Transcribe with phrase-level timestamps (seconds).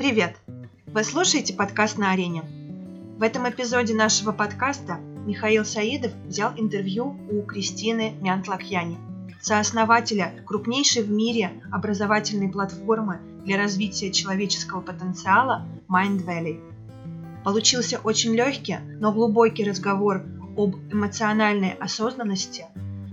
[0.00, 0.34] Привет!
[0.86, 2.42] Вы слушаете подкаст на арене.
[3.18, 4.94] В этом эпизоде нашего подкаста
[5.26, 8.96] Михаил Саидов взял интервью у Кристины Мянтлакьяни,
[9.42, 16.62] сооснователя крупнейшей в мире образовательной платформы для развития человеческого потенциала Mind Valley.
[17.44, 20.22] Получился очень легкий, но глубокий разговор
[20.56, 22.64] об эмоциональной осознанности,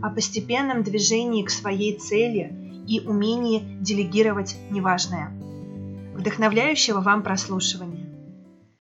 [0.01, 2.53] о постепенном движении к своей цели
[2.87, 5.33] и умении делегировать неважное.
[6.17, 7.96] Вдохновляющего вам прослушивания.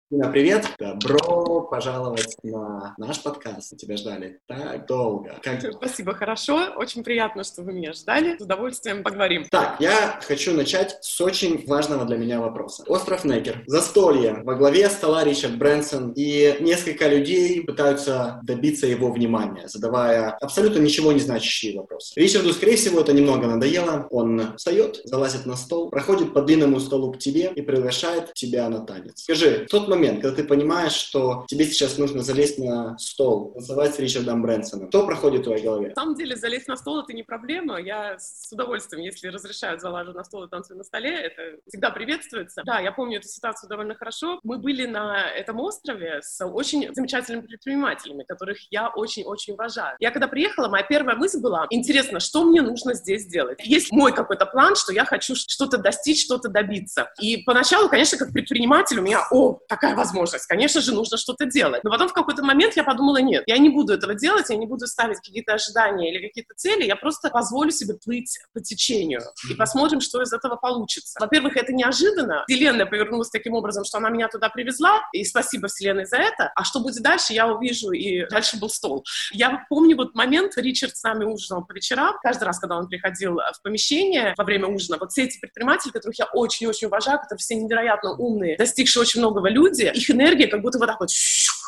[0.09, 0.69] Дина, привет!
[0.79, 3.77] Добро пожаловать на наш подкаст.
[3.77, 5.37] Тебя ждали так долго.
[5.43, 5.61] Как...
[5.73, 6.75] Спасибо, хорошо.
[6.77, 8.39] Очень приятно, что вы меня ждали.
[8.39, 9.47] С удовольствием поговорим.
[9.51, 12.85] Так, я хочу начать с очень важного для меня вопроса.
[12.87, 13.65] Остров Некер.
[13.67, 14.43] Застолье.
[14.45, 16.13] Во главе стола Ричард Брэнсон.
[16.15, 22.13] И несколько людей пытаются добиться его внимания, задавая абсолютно ничего не значащие вопросы.
[22.15, 24.07] Ричарду, скорее всего, это немного надоело.
[24.11, 28.87] Он встает, залазит на стол, проходит по длинному столу к тебе и приглашает тебя на
[28.87, 29.23] танец.
[29.23, 33.95] Скажи, тот момент, момент, когда ты понимаешь, что тебе сейчас нужно залезть на стол, танцевать
[33.95, 35.89] с Ричардом Брэнсоном, что проходит в твоей голове?
[35.89, 37.81] На самом деле, залезть на стол— это не проблема.
[37.81, 42.63] Я с удовольствием, если разрешают, залажу на стол и танцую на столе, это всегда приветствуется.
[42.65, 44.41] Да, я помню эту ситуацию довольно хорошо.
[44.43, 49.97] Мы были на этом острове с очень замечательными предпринимателями, которых я очень-очень уважаю.
[50.01, 53.59] Я когда приехала, моя первая мысль была, интересно, что мне нужно здесь делать?
[53.65, 57.11] Есть мой какой-то план, что я хочу что-то достичь, что-то добиться.
[57.21, 60.47] И поначалу, конечно, как предприниматель у меня, о, такая такая возможность.
[60.47, 61.85] Конечно же, нужно что-то делать.
[61.85, 64.67] Но потом в какой-то момент я подумала, нет, я не буду этого делать, я не
[64.67, 69.55] буду ставить какие-то ожидания или какие-то цели, я просто позволю себе плыть по течению и
[69.55, 71.19] посмотрим, что из этого получится.
[71.21, 72.45] Во-первых, это неожиданно.
[72.49, 76.51] Вселенная повернулась таким образом, что она меня туда привезла, и спасибо Вселенной за это.
[76.55, 79.05] А что будет дальше, я увижу, и дальше был стол.
[79.33, 83.37] Я помню вот момент, Ричард с нами ужинал по вечерам, каждый раз, когда он приходил
[83.37, 87.55] в помещение во время ужина, вот все эти предприниматели, которых я очень-очень уважаю, которые все
[87.55, 91.11] невероятно умные, достигшие очень многого люди, люди, их энергия как будто вот так вот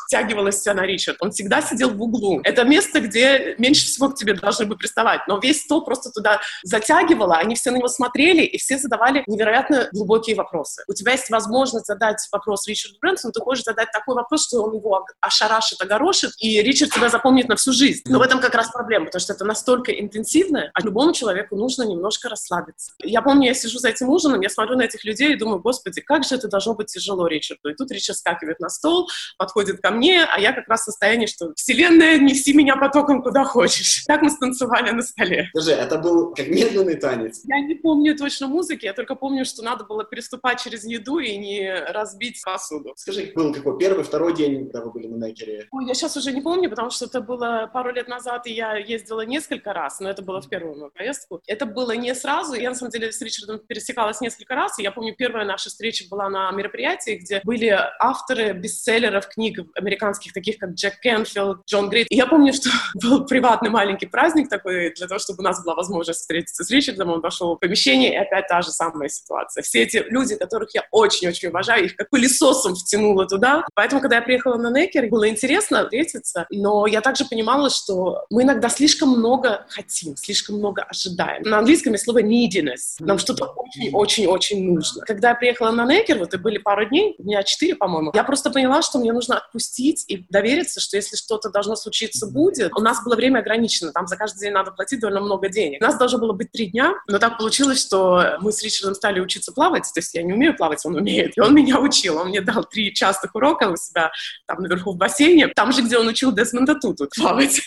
[0.09, 1.17] втягивалась вся на Ричард.
[1.21, 2.41] Он всегда сидел в углу.
[2.43, 5.21] Это место, где меньше всего к тебе должны бы приставать.
[5.27, 9.87] Но весь стол просто туда затягивало, они все на него смотрели, и все задавали невероятно
[9.93, 10.83] глубокие вопросы.
[10.87, 14.75] У тебя есть возможность задать вопрос Ричарду Брэнсону, ты хочешь задать такой вопрос, что он
[14.75, 18.01] его ошарашит, огорошит, и Ричард тебя запомнит на всю жизнь.
[18.07, 21.83] Но в этом как раз проблема, потому что это настолько интенсивно, а любому человеку нужно
[21.83, 22.93] немножко расслабиться.
[23.03, 26.01] Я помню, я сижу за этим ужином, я смотрю на этих людей и думаю, господи,
[26.01, 27.69] как же это должно быть тяжело Ричарду.
[27.69, 30.85] И тут Ричард скакивает на стол, подходит ко мне, мне, а я как раз в
[30.85, 34.03] состоянии, что «Вселенная, неси меня потоком куда хочешь».
[34.07, 35.49] Так мы станцевали на столе.
[35.53, 37.41] Скажи, это был как медленный танец?
[37.43, 41.37] Я не помню точно музыки, я только помню, что надо было переступать через еду и
[41.37, 42.93] не разбить посуду.
[42.95, 45.67] Скажи, был какой первый, второй день, когда вы были на Некере?
[45.71, 48.75] Ой, я сейчас уже не помню, потому что это было пару лет назад, и я
[48.77, 51.41] ездила несколько раз, но это было в первую мою поездку.
[51.45, 54.91] Это было не сразу, я на самом деле с Ричардом пересекалась несколько раз, и я
[54.91, 59.59] помню, первая наша встреча была на мероприятии, где были авторы бестселлеров книг
[59.89, 62.07] американских, таких как Джек Кенфилд, Джон Грейт.
[62.09, 62.69] И я помню, что
[63.01, 67.09] был приватный маленький праздник такой, для того, чтобы у нас была возможность встретиться с Ричардом.
[67.09, 69.63] Он пошел в помещение, и опять та же самая ситуация.
[69.63, 73.65] Все эти люди, которых я очень-очень уважаю, их как пылесосом втянуло туда.
[73.73, 78.43] Поэтому, когда я приехала на Некер, было интересно встретиться, но я также понимала, что мы
[78.43, 81.43] иногда слишком много хотим, слишком много ожидаем.
[81.43, 82.97] На английском есть слово neediness.
[82.99, 85.03] Нам что-то очень-очень-очень нужно.
[85.05, 88.51] Когда я приехала на Некер, вот и были пару дней, меня четыре, по-моему, я просто
[88.51, 92.71] поняла, что мне нужно отпустить отпустить и довериться, что если что-то должно случиться, будет.
[92.75, 95.81] У нас было время ограничено, там за каждый день надо платить довольно много денег.
[95.81, 99.19] У нас должно было быть три дня, но так получилось, что мы с Ричардом стали
[99.19, 102.29] учиться плавать, то есть я не умею плавать, он умеет, и он меня учил, он
[102.29, 104.11] мне дал три частых урока у себя
[104.47, 107.61] там наверху в бассейне, там же, где он учил Десмонда Туту плавать.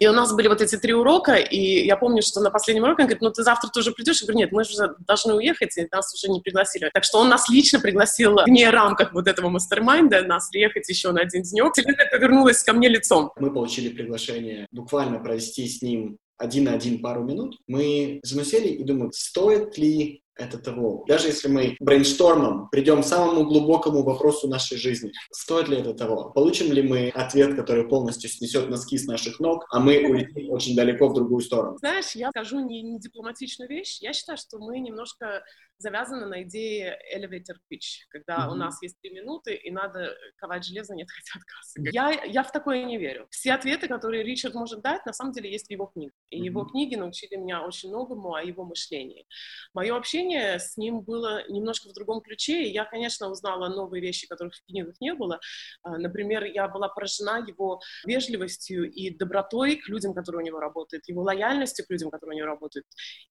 [0.00, 3.02] И у нас были вот эти три урока, и я помню, что на последнем уроке
[3.02, 4.20] он говорит, ну ты завтра тоже придешь?
[4.20, 6.90] Я говорю, нет, мы же должны уехать, и нас уже не пригласили.
[6.92, 11.22] Так что он нас лично пригласил вне рамках вот этого мастер-майнда, нас приехать еще на
[11.22, 11.72] один денек.
[11.72, 13.30] Вселенная повернулась ко мне лицом.
[13.36, 17.56] Мы получили приглашение буквально провести с ним один на один пару минут.
[17.66, 21.04] Мы заносили и думали, стоит ли это того.
[21.06, 26.30] Даже если мы брейнштормом придем к самому глубокому вопросу нашей жизни, стоит ли это того?
[26.30, 30.74] Получим ли мы ответ, который полностью снесет носки с наших ног, а мы улетим очень
[30.74, 31.76] далеко в другую сторону?
[31.78, 33.98] Знаешь, я скажу не, не дипломатичную вещь.
[34.00, 35.42] Я считаю, что мы немножко
[35.82, 38.52] завязаны на идее elevator pitch, когда mm-hmm.
[38.52, 41.90] у нас есть три минуты, и надо ковать железо, нет хотя отказа.
[41.92, 43.26] Я, я в такое не верю.
[43.30, 46.14] Все ответы, которые Ричард может дать, на самом деле есть в его книгах.
[46.30, 46.44] И mm-hmm.
[46.44, 49.26] его книги научили меня очень многому о его мышлении.
[49.74, 54.00] Мое общение общение с ним было немножко в другом ключе, и я, конечно, узнала новые
[54.00, 55.40] вещи, которых в книгах не было.
[55.82, 61.08] А, например, я была поражена его вежливостью и добротой к людям, которые у него работают,
[61.08, 62.86] его лояльностью к людям, которые у него работают.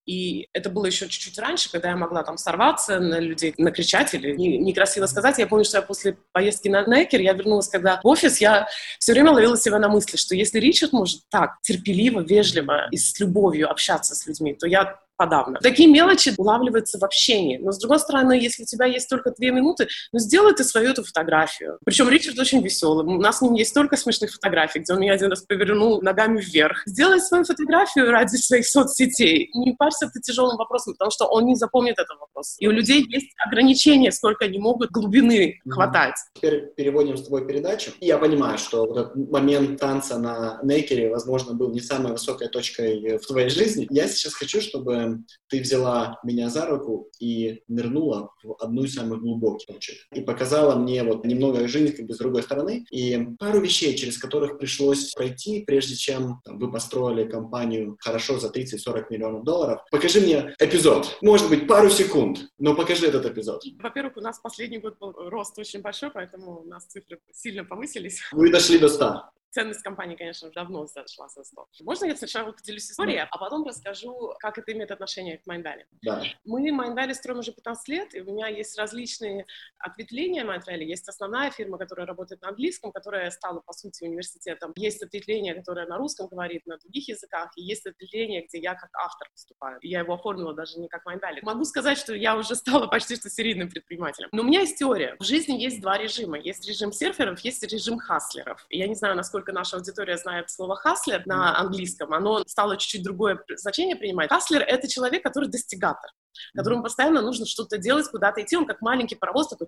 [0.05, 4.35] И это было еще чуть-чуть раньше, когда я могла там сорваться на людей, накричать или
[4.35, 5.37] некрасиво сказать.
[5.39, 8.67] Я помню, что я после поездки на Некер, я вернулась когда в офис, я
[8.99, 13.19] все время ловила себя на мысли, что если Ричард может так терпеливо, вежливо и с
[13.19, 15.59] любовью общаться с людьми, то я подавно.
[15.61, 17.57] Такие мелочи улавливаются в общении.
[17.57, 20.89] Но, с другой стороны, если у тебя есть только две минуты, ну, сделай ты свою
[20.89, 21.77] эту фотографию.
[21.85, 23.05] Причем Ричард очень веселый.
[23.05, 26.41] У нас с ним есть столько смешных фотографий, где он меня один раз повернул ногами
[26.41, 26.81] вверх.
[26.87, 29.51] Сделай свою фотографию ради своих соцсетей.
[29.53, 32.55] Не парься ты тяжелым вопросом, потому что он не запомнит этот вопрос.
[32.57, 35.69] И у людей есть ограничения, сколько они могут глубины mm-hmm.
[35.69, 36.15] хватать.
[36.33, 37.91] Теперь переводим с тобой передачу.
[37.99, 43.19] Я понимаю, что вот этот момент танца на Некере, возможно, был не самой высокой точкой
[43.19, 43.85] в твоей жизни.
[43.91, 45.10] Я сейчас хочу, чтобы
[45.47, 49.97] ты взяла меня за руку и нырнула в одну из самых глубоких точек.
[50.13, 52.85] И показала мне вот немного жизни как бы с другой стороны.
[52.91, 58.49] И пару вещей, через которых пришлось пройти, прежде чем там, вы построили компанию хорошо за
[58.49, 59.81] 30-40 миллионов долларов.
[59.91, 61.17] Покажи мне эпизод.
[61.21, 63.63] Может быть, пару секунд, но покажи этот эпизод.
[63.79, 68.19] Во-первых, у нас последний год был рост очень большой, поэтому у нас цифры сильно повысились.
[68.31, 71.67] Вы дошли до 100 ценность компании, конечно, давно зашла со 100.
[71.81, 75.87] Можно я сначала поделюсь историей, а потом расскажу, как это имеет отношение к Майндвале?
[76.01, 76.23] Да.
[76.45, 79.45] Мы Майндвале строим уже 15 лет, и у меня есть различные
[79.77, 80.87] ответвления Майндвале.
[80.87, 84.71] Есть основная фирма, которая работает на английском, которая стала, по сути, университетом.
[84.75, 88.89] Есть ответвление, которое на русском говорит, на других языках, и есть ответвление, где я как
[88.93, 89.77] автор выступаю.
[89.81, 91.41] Я его оформила даже не как Майндвале.
[91.43, 94.29] Могу сказать, что я уже стала почти что серийным предпринимателем.
[94.31, 95.15] Но у меня есть теория.
[95.19, 96.39] В жизни есть два режима.
[96.39, 98.65] Есть режим серферов, есть режим хаслеров.
[98.69, 102.77] И я не знаю, насколько насколько наша аудитория знает слово «хаслер» на английском, оно стало
[102.77, 104.29] чуть-чуть другое значение принимать.
[104.29, 106.11] Хаслер— это человек, который достигатор
[106.55, 108.55] которому постоянно нужно что-то делать, куда-то идти.
[108.55, 109.67] Он как маленький паровоз такой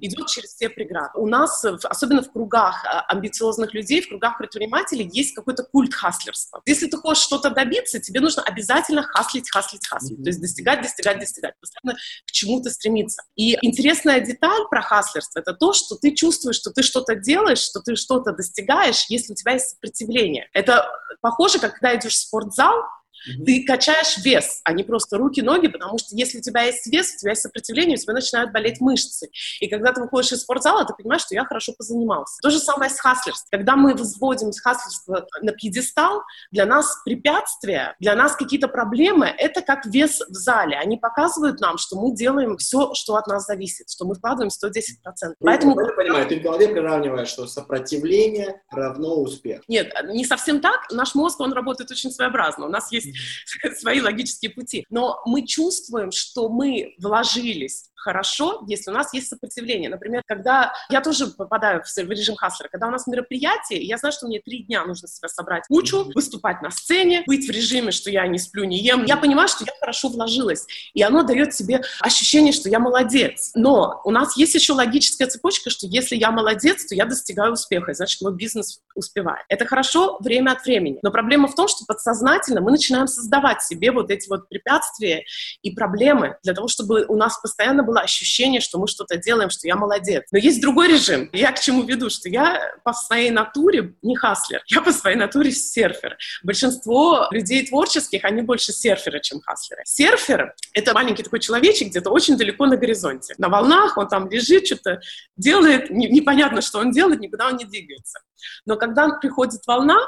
[0.00, 1.18] идет через все преграды.
[1.18, 6.62] У нас, особенно в кругах а, амбициозных людей, в кругах предпринимателей, есть какой-то культ хаслерства.
[6.66, 10.18] Если ты хочешь что-то добиться, тебе нужно обязательно хаслить, хаслить, хаслить.
[10.18, 10.22] Mm-hmm.
[10.24, 11.54] То есть достигать, достигать, достигать.
[11.60, 13.22] Постоянно к чему-то стремиться.
[13.36, 17.80] И интересная деталь про хаслерство— это то, что ты чувствуешь, что ты что-то делаешь, что
[17.80, 20.48] ты что-то достигаешь, если у тебя есть сопротивление.
[20.52, 20.88] Это
[21.20, 22.82] похоже, как когда идешь в спортзал,
[23.28, 23.44] Mm-hmm.
[23.44, 27.18] Ты качаешь вес, а не просто руки-ноги, потому что если у тебя есть вес, у
[27.18, 29.28] тебя есть сопротивление, у тебя начинают болеть мышцы.
[29.60, 32.38] И когда ты выходишь из спортзала, ты понимаешь, что я хорошо позанимался.
[32.42, 33.48] То же самое с хаслерством.
[33.50, 39.86] Когда мы возводим хаслерство на пьедестал, для нас препятствия, для нас какие-то проблемы— это как
[39.86, 40.76] вес в зале.
[40.76, 45.34] Они показывают нам, что мы делаем все, что от нас зависит, что мы вкладываем 110%.
[45.40, 45.80] Поэтому...
[45.80, 49.62] Я понимаю, ты в голове приравниваешь, что сопротивление равно успех.
[49.68, 50.90] Нет, не совсем так.
[50.90, 52.66] Наш мозг, он работает очень своеобразно.
[52.66, 53.11] У нас есть
[53.78, 54.84] свои логические пути.
[54.90, 59.88] Но мы чувствуем, что мы вложились хорошо, если у нас есть сопротивление.
[59.88, 64.26] Например, когда я тоже попадаю в режим хаслера, когда у нас мероприятие, я знаю, что
[64.26, 68.26] мне три дня нужно себя собрать кучу, выступать на сцене, быть в режиме, что я
[68.26, 69.04] не сплю, не ем.
[69.04, 73.52] Я понимаю, что я хорошо вложилась, и оно дает себе ощущение, что я молодец.
[73.54, 77.92] Но у нас есть еще логическая цепочка, что если я молодец, то я достигаю успеха,
[77.92, 79.44] и значит, мой бизнес успевает.
[79.48, 80.98] Это хорошо время от времени.
[81.02, 85.24] Но проблема в том, что подсознательно мы начинаем создавать себе вот эти вот препятствия
[85.62, 89.50] и проблемы для того, чтобы у нас постоянно был было ощущение, что мы что-то делаем,
[89.50, 90.24] что я молодец.
[90.32, 91.28] Но есть другой режим.
[91.32, 95.50] Я к чему веду, что я по своей натуре не хаслер, я по своей натуре
[95.50, 96.16] серфер.
[96.42, 99.82] Большинство людей творческих, они больше серферы, чем хаслеры.
[99.84, 103.34] Серфер— это маленький такой человечек где-то очень далеко на горизонте.
[103.36, 105.00] На волнах он там лежит, что-то
[105.36, 108.20] делает, непонятно, что он делает, никуда он не двигается.
[108.64, 109.98] Но когда приходит волна,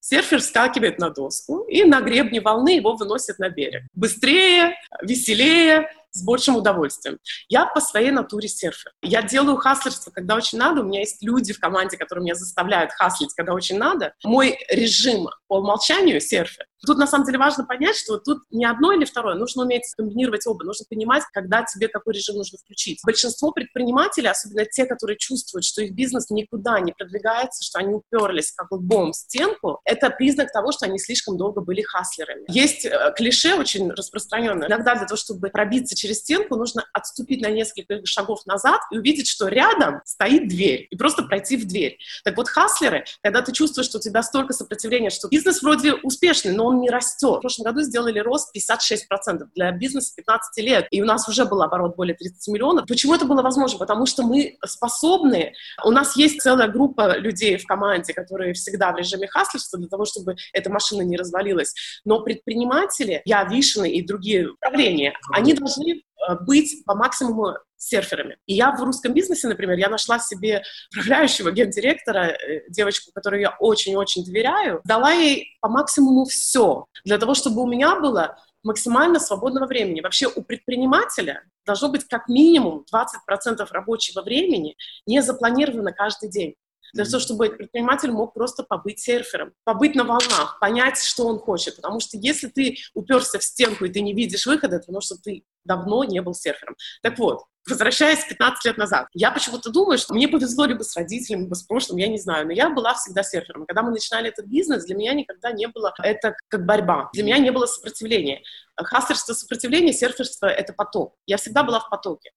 [0.00, 3.82] серфер скакивает на доску, и на гребне волны его выносят на берег.
[3.94, 7.18] Быстрее, веселее, с большим удовольствием.
[7.48, 8.92] Я по своей натуре серфер.
[9.02, 10.80] Я делаю хаслерство, когда очень надо.
[10.80, 14.14] У меня есть люди в команде, которые меня заставляют хаслить, когда очень надо.
[14.24, 16.66] Мой режим по умолчанию серфер.
[16.84, 20.46] Тут на самом деле важно понять, что тут не одно или второе, нужно уметь комбинировать
[20.46, 23.00] оба, нужно понимать, когда тебе какой режим нужно включить.
[23.04, 28.52] Большинство предпринимателей, особенно те, которые чувствуют, что их бизнес никуда не продвигается, что они уперлись
[28.52, 32.44] как лбом в стенку, это признак того, что они слишком долго были хаслерами.
[32.48, 34.68] Есть э, клише очень распространенное.
[34.68, 39.28] Иногда для того, чтобы пробиться через стенку, нужно отступить на несколько шагов назад и увидеть,
[39.28, 41.98] что рядом стоит дверь, и просто пройти в дверь.
[42.24, 45.94] Так вот, хаслеры, когда ты чувствуешь, что у тебя столько сопротивления, что бизнес бизнес вроде
[45.94, 47.38] успешный, но он не растет.
[47.38, 51.62] В прошлом году сделали рост 56% для бизнеса 15 лет, и у нас уже был
[51.62, 52.86] оборот более 30 миллионов.
[52.86, 53.78] Почему это было возможно?
[53.78, 55.52] Потому что мы способны,
[55.84, 60.06] у нас есть целая группа людей в команде, которые всегда в режиме хаслерства для того,
[60.06, 61.74] чтобы эта машина не развалилась.
[62.04, 66.02] Но предприниматели, я, Вишина и другие управления, они должны
[66.40, 68.36] быть по максимуму серферами.
[68.46, 70.62] И я в русском бизнесе, например, я нашла себе
[70.92, 77.34] управляющего гендиректора, э, девочку, которой я очень-очень доверяю, дала ей по максимуму все для того,
[77.34, 80.00] чтобы у меня было максимально свободного времени.
[80.00, 84.76] Вообще у предпринимателя должно быть как минимум 20% рабочего времени
[85.06, 86.54] не запланировано каждый день
[86.94, 91.76] для того, чтобы предприниматель мог просто побыть серфером, побыть на волнах, понять, что он хочет.
[91.76, 95.16] Потому что если ты уперся в стенку и ты не видишь выхода, это потому что
[95.16, 96.76] ты давно не был серфером.
[97.02, 101.42] Так вот, возвращаясь 15 лет назад, я почему-то думаю, что мне повезло либо с родителями,
[101.42, 103.66] либо с прошлым, я не знаю, но я была всегда серфером.
[103.66, 107.10] Когда мы начинали этот бизнес, для меня никогда не было это как борьба.
[107.12, 108.42] Для меня не было сопротивления.
[108.76, 111.14] Хастерство, сопротивление, серферство— это поток.
[111.26, 112.30] Я всегда была в потоке.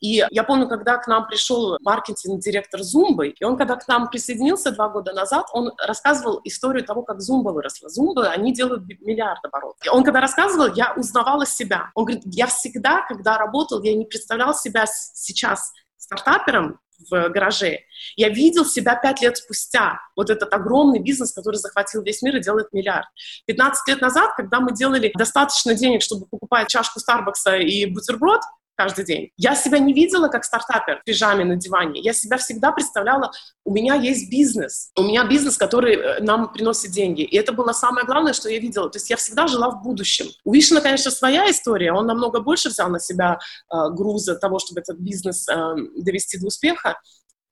[0.00, 4.72] И я помню, когда к нам пришел маркетинг-директор Зумбы, и он, когда к нам присоединился
[4.72, 7.88] два года назад, он рассказывал историю того, как Зумба выросла.
[7.88, 9.84] Зумбы, они делают миллиард оборотов.
[9.84, 11.90] И он, когда рассказывал, я узнавала себя.
[11.94, 16.78] Он говорит, я всегда, когда работал, я не представлял себя сейчас стартапером,
[17.10, 17.80] в гараже.
[18.16, 20.00] Я видел себя пять лет спустя.
[20.16, 23.06] Вот этот огромный бизнес, который захватил весь мир и делает миллиард.
[23.46, 28.40] 15 лет назад, когда мы делали достаточно денег, чтобы покупать чашку Старбакса и бутерброд,
[28.76, 29.30] каждый день.
[29.36, 32.00] Я себя не видела как стартапер в пижаме на диване.
[32.00, 33.30] Я себя всегда представляла,
[33.64, 34.90] у меня есть бизнес.
[34.96, 37.22] У меня бизнес, который э, нам приносит деньги.
[37.22, 38.90] И это было самое главное, что я видела.
[38.90, 40.26] То есть я всегда жила в будущем.
[40.44, 41.92] У Вишина, конечно, своя история.
[41.92, 43.38] Он намного больше взял на себя
[43.72, 45.54] э, груза того, чтобы этот бизнес э,
[45.96, 46.98] довести до успеха.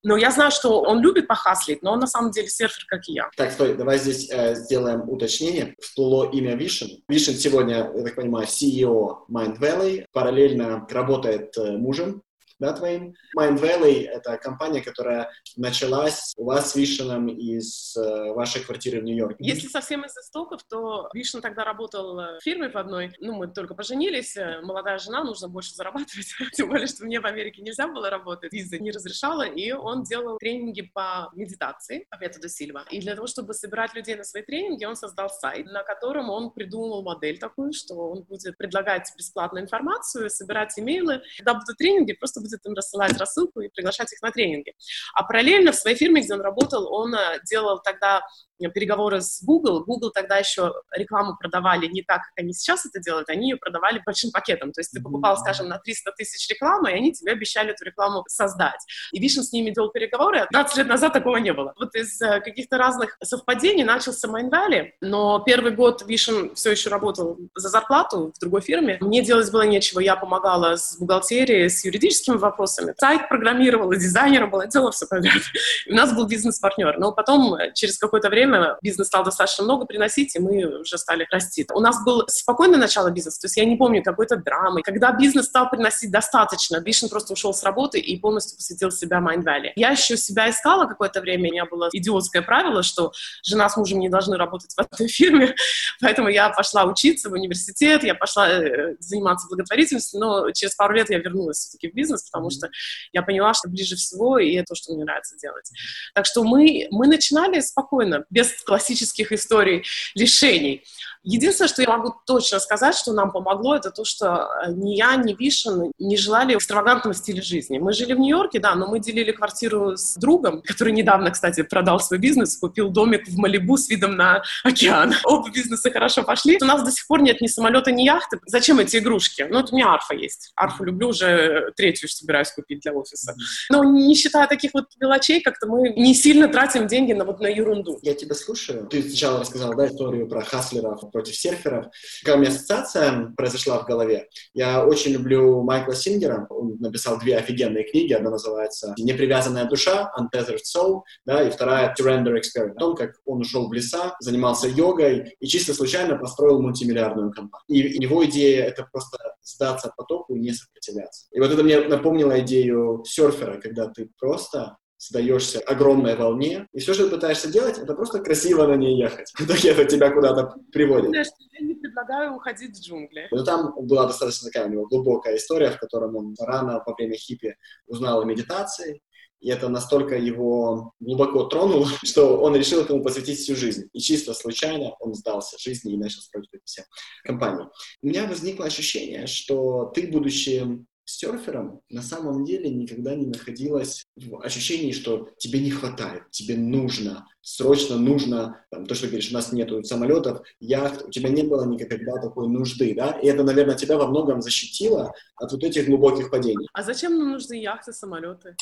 [0.03, 3.13] Но я знаю, что он любит похаслить, но он на самом деле серфер, как и
[3.13, 3.31] я.
[3.37, 5.75] Так, стой, давай здесь э, сделаем уточнение.
[5.81, 7.03] Всплыло имя Вишен.
[7.09, 12.23] Вишен сегодня, я так понимаю, CEO Mind Valley, параллельно работает э, мужем
[12.63, 13.15] да, твоим.
[13.37, 19.05] Mind Valley— это компания, которая началась у вас с Вишеном из э, вашей квартиры в
[19.05, 19.37] Нью-Йорке.
[19.41, 23.13] Если совсем из истоков, то Вишен тогда работал э, в фирме в одной.
[23.19, 26.29] Ну, мы только поженились, э, молодая жена, нужно больше зарабатывать.
[26.53, 29.43] Тем более, что мне в Америке нельзя было работать, виза не разрешала.
[29.43, 32.85] И он делал тренинги по медитации, по методу Сильва.
[32.91, 36.53] И для того, чтобы собирать людей на свои тренинги, он создал сайт, на котором он
[36.53, 41.23] придумал модель такую, что он будет предлагать бесплатную информацию, собирать имейлы.
[41.39, 44.75] Когда будут тренинги, просто будет будет им рассылать рассылку и приглашать их на тренинги.
[45.15, 48.23] А параллельно в своей фирме, где он работал, он э, делал тогда
[48.71, 49.85] переговоры с Google.
[49.85, 54.03] Google тогда еще рекламу продавали не так, как они сейчас это делают, они ее продавали
[54.05, 54.73] большим пакетом.
[54.73, 58.25] То есть ты покупал, скажем, на 300 тысяч рекламы, и они тебе обещали эту рекламу
[58.29, 58.81] создать.
[59.13, 61.75] И Вишен с ними делал переговоры, а 20 лет назад такого не было.
[61.79, 66.91] Вот из э, каких-то разных совпадений начался Mind Valley, но первый год Вишен все еще
[66.91, 68.99] работал за зарплату в другой фирме.
[69.01, 72.95] Мне делать было нечего, я помогала с бухгалтерией, с юридическими вопросами.
[72.99, 75.43] Сайт программировала, дизайнером была, делала все подряд.
[75.89, 76.99] у нас был бизнес-партнер.
[76.99, 80.99] Но потом, э, через какое-то время, время бизнес стал достаточно много приносить, и мы уже
[80.99, 81.67] стали расти.
[81.73, 84.83] У нас был спокойное начало бизнеса, то есть я не помню какой-то драмы.
[84.83, 89.45] Когда бизнес стал приносить достаточно, Вишен просто ушел с работы и полностью посвятил себя Mind
[89.45, 89.73] Valley.
[89.77, 93.99] Я еще себя искала какое-то время, у меня было идиотское правило, что жена с мужем
[93.99, 95.55] не должны работать в одной фирме,
[96.01, 101.11] поэтому я пошла учиться в университет, я пошла э, заниматься благотворительностью, но через пару лет
[101.11, 102.69] я вернулась все-таки в бизнес, потому что
[103.13, 105.71] я поняла, что ближе всего, и это то, что мне нравится делать.
[106.15, 109.85] Так что мы, мы начинали спокойно, без без классических историй
[110.15, 110.83] лишений.
[111.25, 115.15] Единственное, что я могу точно сказать, что нам помогло, это то, что э, ни я,
[115.17, 117.79] ни Вишен не желали экстравагантного стиля жизни.
[117.79, 122.01] Мы жили в Нью-Йорке, да, но мы делили квартиру с другом, который недавно, кстати, продал
[122.01, 125.15] свой бизнес, купил домик в Малибу с видом на океан.
[125.25, 126.59] Оба бизнеса хорошо пошли.
[126.61, 128.41] У нас до сих пор нет ни самолета, ни яхты.
[128.47, 129.47] Зачем эти игрушки?
[129.49, 130.53] Ну, это у меня арфа есть.
[130.57, 133.35] Арфу люблю, уже третью собираюсь купить для офиса.
[133.71, 137.47] Но не считая таких вот мелочей, как-то мы не сильно тратим деньги на вот на
[137.47, 137.99] ерунду.
[138.03, 138.87] Я тебя слушаю.
[138.87, 141.87] Ты сначала рассказал, да, историю про хаслеров, против серферов.
[142.23, 144.29] Какая у меня ассоциация произошла в голове?
[144.55, 146.47] Я очень люблю Майкла Сингера.
[146.51, 148.13] Он написал две офигенные книги.
[148.13, 152.77] Одна называется «Непривязанная душа», «Untethered Soul», да, и вторая «Surrender Experiment».
[152.77, 157.67] О том, как он ушел в леса, занимался йогой и чисто случайно построил мультимиллиардную компанию.
[157.69, 161.27] И его идея— это просто сдаться потоку и не сопротивляться.
[161.33, 164.77] И вот это мне напомнило идею серфера, когда ты просто
[165.09, 169.33] сдаешься огромной волне, и все, что ты пытаешься делать, это просто красиво на ней ехать.
[169.37, 171.13] В итоге это тебя куда-то приводит.
[171.13, 173.27] Я не предлагаю уходить в джунгли.
[173.33, 177.17] Но там была достаточно такая у него глубокая история, в котором он рано во время
[177.17, 177.57] хиппи
[177.87, 179.03] узнал о медитации,
[179.41, 183.89] и это настолько его глубоко тронуло, что он решил этому посвятить всю жизнь.
[183.93, 186.85] И чисто случайно он сдался жизни и начал строить эти все
[187.25, 187.67] компании.
[188.03, 194.41] У меня возникло ощущение, что ты, будучи серфером, на самом деле никогда не находилась в
[194.43, 199.53] ощущении, что тебе не хватает, тебе нужно, срочно нужно, там, то, что говоришь, у нас
[199.53, 203.99] нету самолетов, яхт, у тебя не было никогда такой нужды, да, и это, наверное, тебя
[203.99, 206.69] во многом защитило от вот этих глубоких падений.
[206.73, 208.57] А зачем нам нужны яхты, самолеты?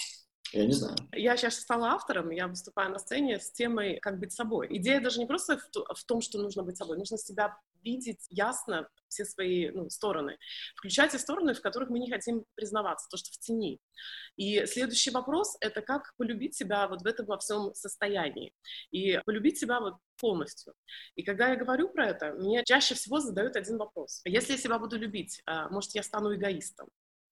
[0.53, 0.97] Я не знаю.
[1.13, 4.67] Я сейчас стала автором, я выступаю на сцене с темой «Как быть собой».
[4.71, 9.25] Идея даже не просто в, том, что нужно быть собой, нужно себя видеть ясно, все
[9.25, 10.39] свои ну, стороны,
[10.77, 13.81] включать те стороны, в которых мы не хотим признаваться, то, что в тени.
[14.37, 18.53] И следующий вопрос— это как полюбить себя вот в этом во всем состоянии,
[18.91, 20.75] и полюбить себя вот полностью.
[21.15, 24.21] И когда я говорю про это, мне чаще всего задают один вопрос.
[24.25, 26.89] Если я себя буду любить, а, может, я стану эгоистом?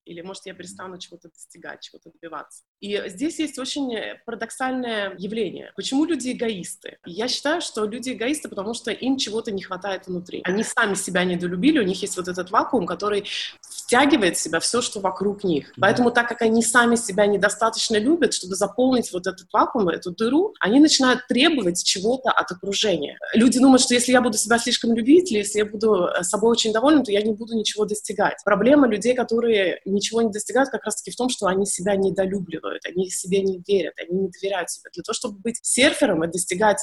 [0.09, 2.65] Или, может, я перестану чего-то достигать, чего-то добиваться.
[2.81, 3.93] И здесь есть очень
[4.25, 5.73] парадоксальное явление.
[5.77, 6.99] Почему люди эгоисты?
[7.05, 10.41] Я считаю, что люди эгоисты, потому что им чего-то не хватает внутри.
[10.45, 13.25] Они сами себя недолюбили, у них есть вот этот вакуум, который
[13.61, 15.73] втягивает в себя все, что вокруг них.
[15.81, 20.55] Поэтому, так как они сами себя недостаточно любят, чтобы заполнить вот этот вакуум, эту дыру,
[20.61, 23.19] они начинают требовать чего-то от окружения.
[23.35, 26.73] Люди думают, что если я буду себя слишком любить, или если я буду собой очень
[26.73, 28.39] довольна, то я не буду ничего достигать.
[28.45, 33.11] Проблема людей, которые ничего не достигают, как раз-таки в том, что они себя недолюбливают, они
[33.11, 34.91] себе не верят, они не доверяют себе.
[34.93, 36.79] Для того, чтобы быть серфером и достигать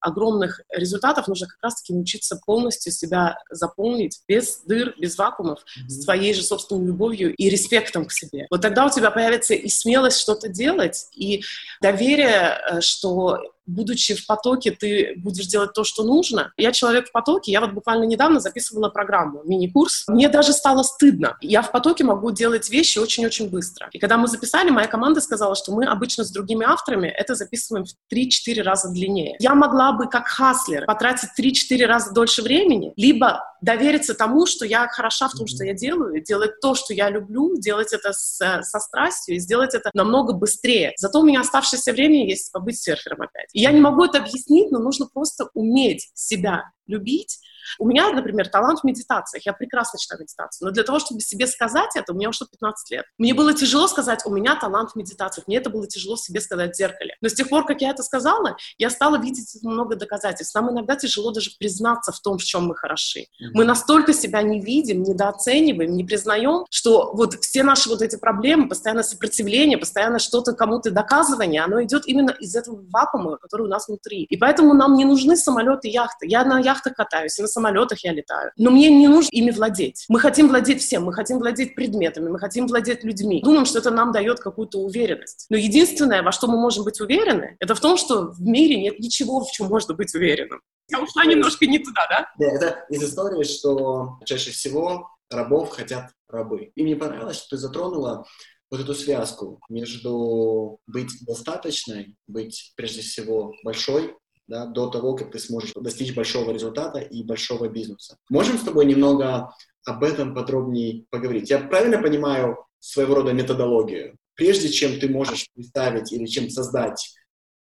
[0.00, 5.88] огромных результатов, нужно как раз-таки научиться полностью себя заполнить без дыр, без вакуумов, mm-hmm.
[5.88, 8.46] с твоей же собственной любовью и респектом к себе.
[8.50, 11.42] Вот тогда у тебя появится и смелость что-то делать, и
[11.82, 16.52] доверие, э, что будучи в потоке, ты будешь делать то, что нужно.
[16.56, 20.04] Я человек в потоке, я вот буквально недавно записывала программу, мини-курс.
[20.08, 21.36] Мне даже стало стыдно.
[21.40, 23.88] Я в потоке могу делать вещи очень-очень быстро.
[23.92, 27.84] И когда мы записали, моя команда сказала, что мы обычно с другими авторами это записываем
[27.84, 29.36] в 3-4 раза длиннее.
[29.38, 34.88] Я могла бы, как хаслер, потратить 3-4 раза дольше времени, либо довериться тому, что я
[34.88, 38.80] хороша в том, что я делаю, делать то, что я люблю, делать это с, со
[38.80, 40.92] страстью и сделать это намного быстрее.
[40.96, 43.50] Зато у меня оставшееся время есть побыть серфером опять.
[43.60, 47.38] Я не могу это объяснить, но нужно просто уметь себя любить,
[47.78, 49.46] у меня, например, талант в медитациях.
[49.46, 50.66] Я прекрасно читаю медитацию.
[50.66, 53.04] Но для того, чтобы себе сказать это, у меня ушло 15 лет.
[53.18, 55.46] Мне было тяжело сказать, у меня талант в медитациях.
[55.46, 57.16] Мне это было тяжело себе сказать в зеркале.
[57.20, 60.54] Но с тех пор, как я это сказала, я стала видеть много доказательств.
[60.54, 63.26] Нам иногда тяжело даже признаться в том, в чем мы хороши.
[63.54, 68.68] Мы настолько себя не видим, недооцениваем, не признаем, что вот все наши вот эти проблемы,
[68.68, 73.88] постоянное сопротивление, постоянно что-то кому-то доказывание, оно идет именно из этого вакуума, который у нас
[73.88, 74.24] внутри.
[74.24, 76.26] И поэтому нам не нужны самолеты яхты.
[76.26, 77.59] Я на яхтах катаюсь, и на самолетах
[78.02, 78.52] я летаю.
[78.56, 80.04] Но мне не нужно ими владеть.
[80.08, 83.40] Мы хотим владеть всем, мы хотим владеть предметами, мы хотим владеть людьми.
[83.42, 85.46] Думаем, что это нам дает какую-то уверенность.
[85.50, 88.98] Но единственное, во что мы можем быть уверены, это в том, что в мире нет
[88.98, 90.60] ничего, в чем можно быть уверенным.
[90.88, 92.26] Я ушла немножко не туда, да?
[92.38, 96.72] Да, это из истории, что чаще всего рабов хотят рабы.
[96.74, 98.26] И мне понравилось, что ты затронула
[98.70, 104.16] вот эту связку между быть достаточной, быть прежде всего большой
[104.50, 108.16] да, до того, как ты сможешь достичь большого результата и большого бизнеса.
[108.28, 111.50] Можем с тобой немного об этом подробнее поговорить?
[111.50, 114.16] Я правильно понимаю своего рода методологию?
[114.34, 117.14] Прежде чем ты можешь представить или чем создать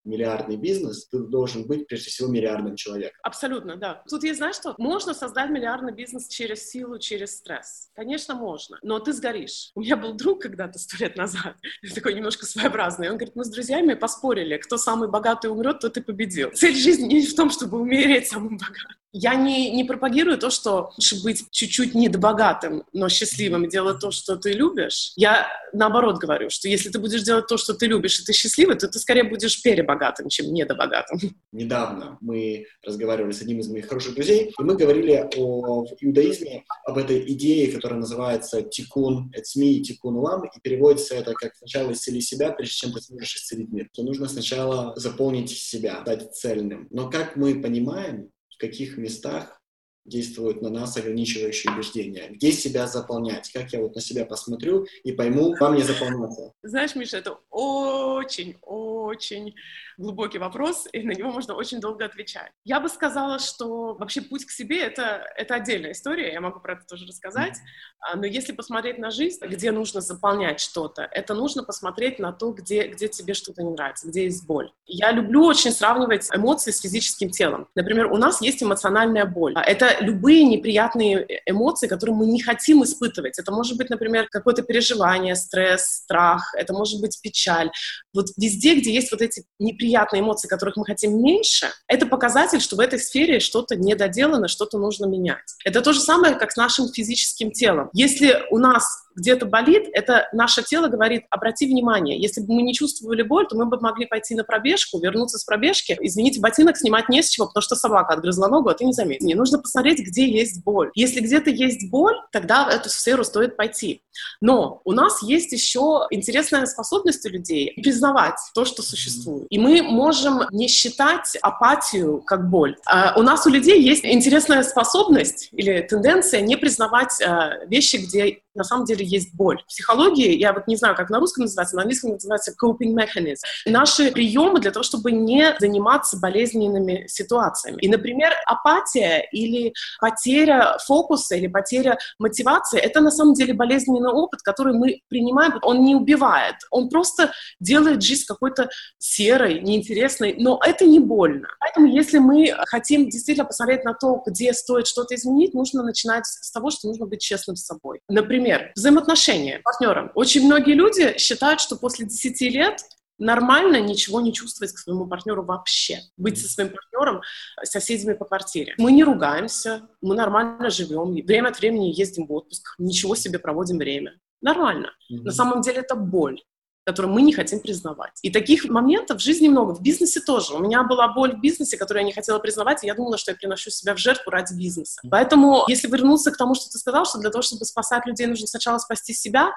[0.05, 3.19] миллиардный бизнес, ты должен быть, прежде всего, миллиардным человеком.
[3.23, 4.03] Абсолютно, да.
[4.09, 4.75] Тут есть, знаешь что?
[4.79, 7.91] Можно создать миллиардный бизнес через силу, через стресс.
[7.95, 9.71] Конечно, можно, но ты сгоришь.
[9.75, 11.57] У меня был друг когда-то, сто лет назад,
[11.95, 13.11] такой немножко своеобразный.
[13.11, 16.51] Он говорит, мы с друзьями поспорили, кто самый богатый умрет, тот и победил.
[16.53, 19.02] Цель жизни не в том, чтобы умереть самым богатым.
[19.13, 24.37] Я не, не пропагирую то, что лучше быть чуть-чуть недобогатым, но счастливым делать то, что
[24.37, 25.13] ты любишь.
[25.17, 28.77] Я наоборот говорю, что если ты будешь делать то, что ты любишь, и ты счастливый,
[28.77, 31.19] то ты скорее будешь перебогатым, чем недобогатым.
[31.53, 36.65] Недавно мы разговаривали с одним из моих хороших друзей, и мы говорили о в иудаизме,
[36.85, 41.93] об этой идее, которая называется «тикун эцми» и «тикун улам», и переводится это как «сначала
[41.93, 43.89] исцели себя, прежде чем ты сможешь исцелить мир».
[43.93, 46.89] То нужно сначала заполнить себя, стать цельным.
[46.91, 48.31] Но как мы понимаем,
[48.63, 49.62] каких местах
[50.05, 52.29] действуют на нас ограничивающие убеждения?
[52.31, 53.51] Где себя заполнять?
[53.53, 56.53] Как я вот на себя посмотрю и пойму, вам не заполняться?
[56.63, 59.55] Знаешь, Миша, это очень-очень
[59.99, 62.51] глубокий вопрос, и на него можно очень долго отвечать.
[62.65, 66.75] Я бы сказала, что вообще путь к себе это,— это отдельная история, я могу про
[66.75, 67.57] это тоже рассказать,
[68.01, 72.53] а, но если посмотреть на жизнь, где нужно заполнять что-то, это нужно посмотреть на то,
[72.53, 74.73] где, где тебе что-то не нравится, где есть боль.
[74.87, 77.69] Я люблю очень сравнивать эмоции с физическим телом.
[77.75, 79.55] Например, у нас есть эмоциональная боль.
[79.57, 79.63] А
[80.01, 83.39] любые неприятные эмоции, которые мы не хотим испытывать.
[83.39, 87.71] Это может быть, например, какое-то переживание, стресс, страх, это может быть печаль.
[88.15, 92.77] Вот везде, где есть вот эти неприятные эмоции, которых мы хотим меньше, это показатель, что
[92.77, 95.57] в этой сфере что-то недоделано, что-то нужно менять.
[95.65, 97.91] Это то же самое, как с нашим физическим телом.
[97.93, 102.75] Если у нас где-то болит, это наше тело говорит, обрати внимание, если бы мы не
[102.75, 107.09] чувствовали боль, то мы бы могли пойти на пробежку, вернуться с пробежки, извините, ботинок снимать
[107.09, 109.27] не с чего, потому что собака отгрызла ногу, а ты не заметил.
[109.27, 110.91] Не нужно посмотреть, где есть боль.
[110.95, 114.03] Если где-то есть боль, тогда в эту сферу стоит пойти.
[114.41, 119.47] Но у нас есть еще интересная способность у людей признавать то, что существует.
[119.51, 122.77] И мы можем не считать апатию как боль.
[122.87, 128.42] А у нас у людей есть интересная способность или тенденция не признавать а, вещи, где
[128.55, 129.63] на самом деле есть боль.
[129.63, 133.41] В психологии, я вот не знаю, как на русском называется, на английском называется coping mechanism.
[133.67, 137.79] Наши приемы для того, чтобы не заниматься болезненными ситуациями.
[137.81, 144.43] И, например, апатия или потеря фокуса или потеря мотивации— это на самом деле болезненный опыт,
[144.43, 145.59] который мы принимаем.
[145.63, 151.49] Он не убивает, он просто делает жизнь какой-то серой, неинтересной, но это не больно.
[151.61, 156.51] Поэтому если мы хотим действительно посмотреть на то, где стоит что-то изменить, нужно начинать с
[156.51, 158.01] того, что нужно быть честным с собой.
[158.09, 160.11] Например, Например, взаимоотношения с партнером.
[160.17, 162.81] Очень многие люди считают, что после 10 лет
[163.19, 166.01] нормально ничего не чувствовать к своему партнеру вообще.
[166.17, 168.75] Быть со своим партнером, э, соседями по квартире.
[168.79, 173.79] Мы не ругаемся, мы нормально живем, время от времени ездим в отпуск, ничего себе проводим
[173.79, 174.19] время.
[174.41, 174.89] Нормально.
[174.89, 175.23] Mm-hmm.
[175.23, 176.41] На самом деле это боль
[176.85, 178.13] которые мы не хотим признавать.
[178.23, 179.75] И таких моментов в жизни много.
[179.75, 180.55] В бизнесе тоже.
[180.55, 183.31] У меня была боль в бизнесе, которую я не хотела признавать, и я думала, что
[183.31, 185.01] я приношу себя в жертву ради бизнеса.
[185.11, 188.47] Поэтому, если вернуться к тому, что ты сказал, что для того, чтобы спасать людей, нужно
[188.47, 189.53] сначала спасти себя,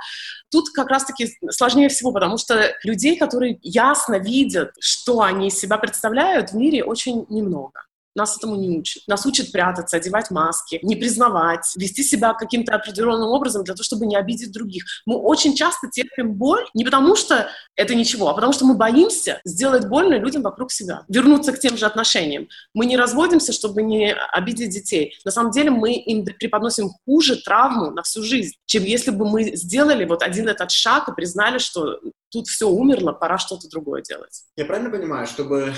[0.51, 5.77] тут как раз-таки сложнее всего, потому что людей, которые ясно видят, что они из себя
[5.77, 7.81] представляют, в мире очень немного.
[8.15, 9.03] Нас этому не учат.
[9.07, 14.05] Нас учат прятаться, одевать маски, не признавать, вести себя каким-то определенным образом для того, чтобы
[14.05, 14.85] не обидеть других.
[15.05, 19.41] Мы очень часто терпим боль не потому, что это ничего, а потому что мы боимся
[19.43, 22.47] сделать больно людям вокруг себя, вернуться к тем же отношениям.
[22.73, 25.13] Мы не разводимся, чтобы не обидеть детей.
[25.25, 29.55] На самом деле мы им преподносим хуже травму на всю жизнь, чем если бы мы
[29.55, 31.99] сделали вот один этот шаг и признали, что
[32.31, 34.43] тут все умерло, пора что-то другое делать.
[34.55, 35.73] Я правильно понимаю, чтобы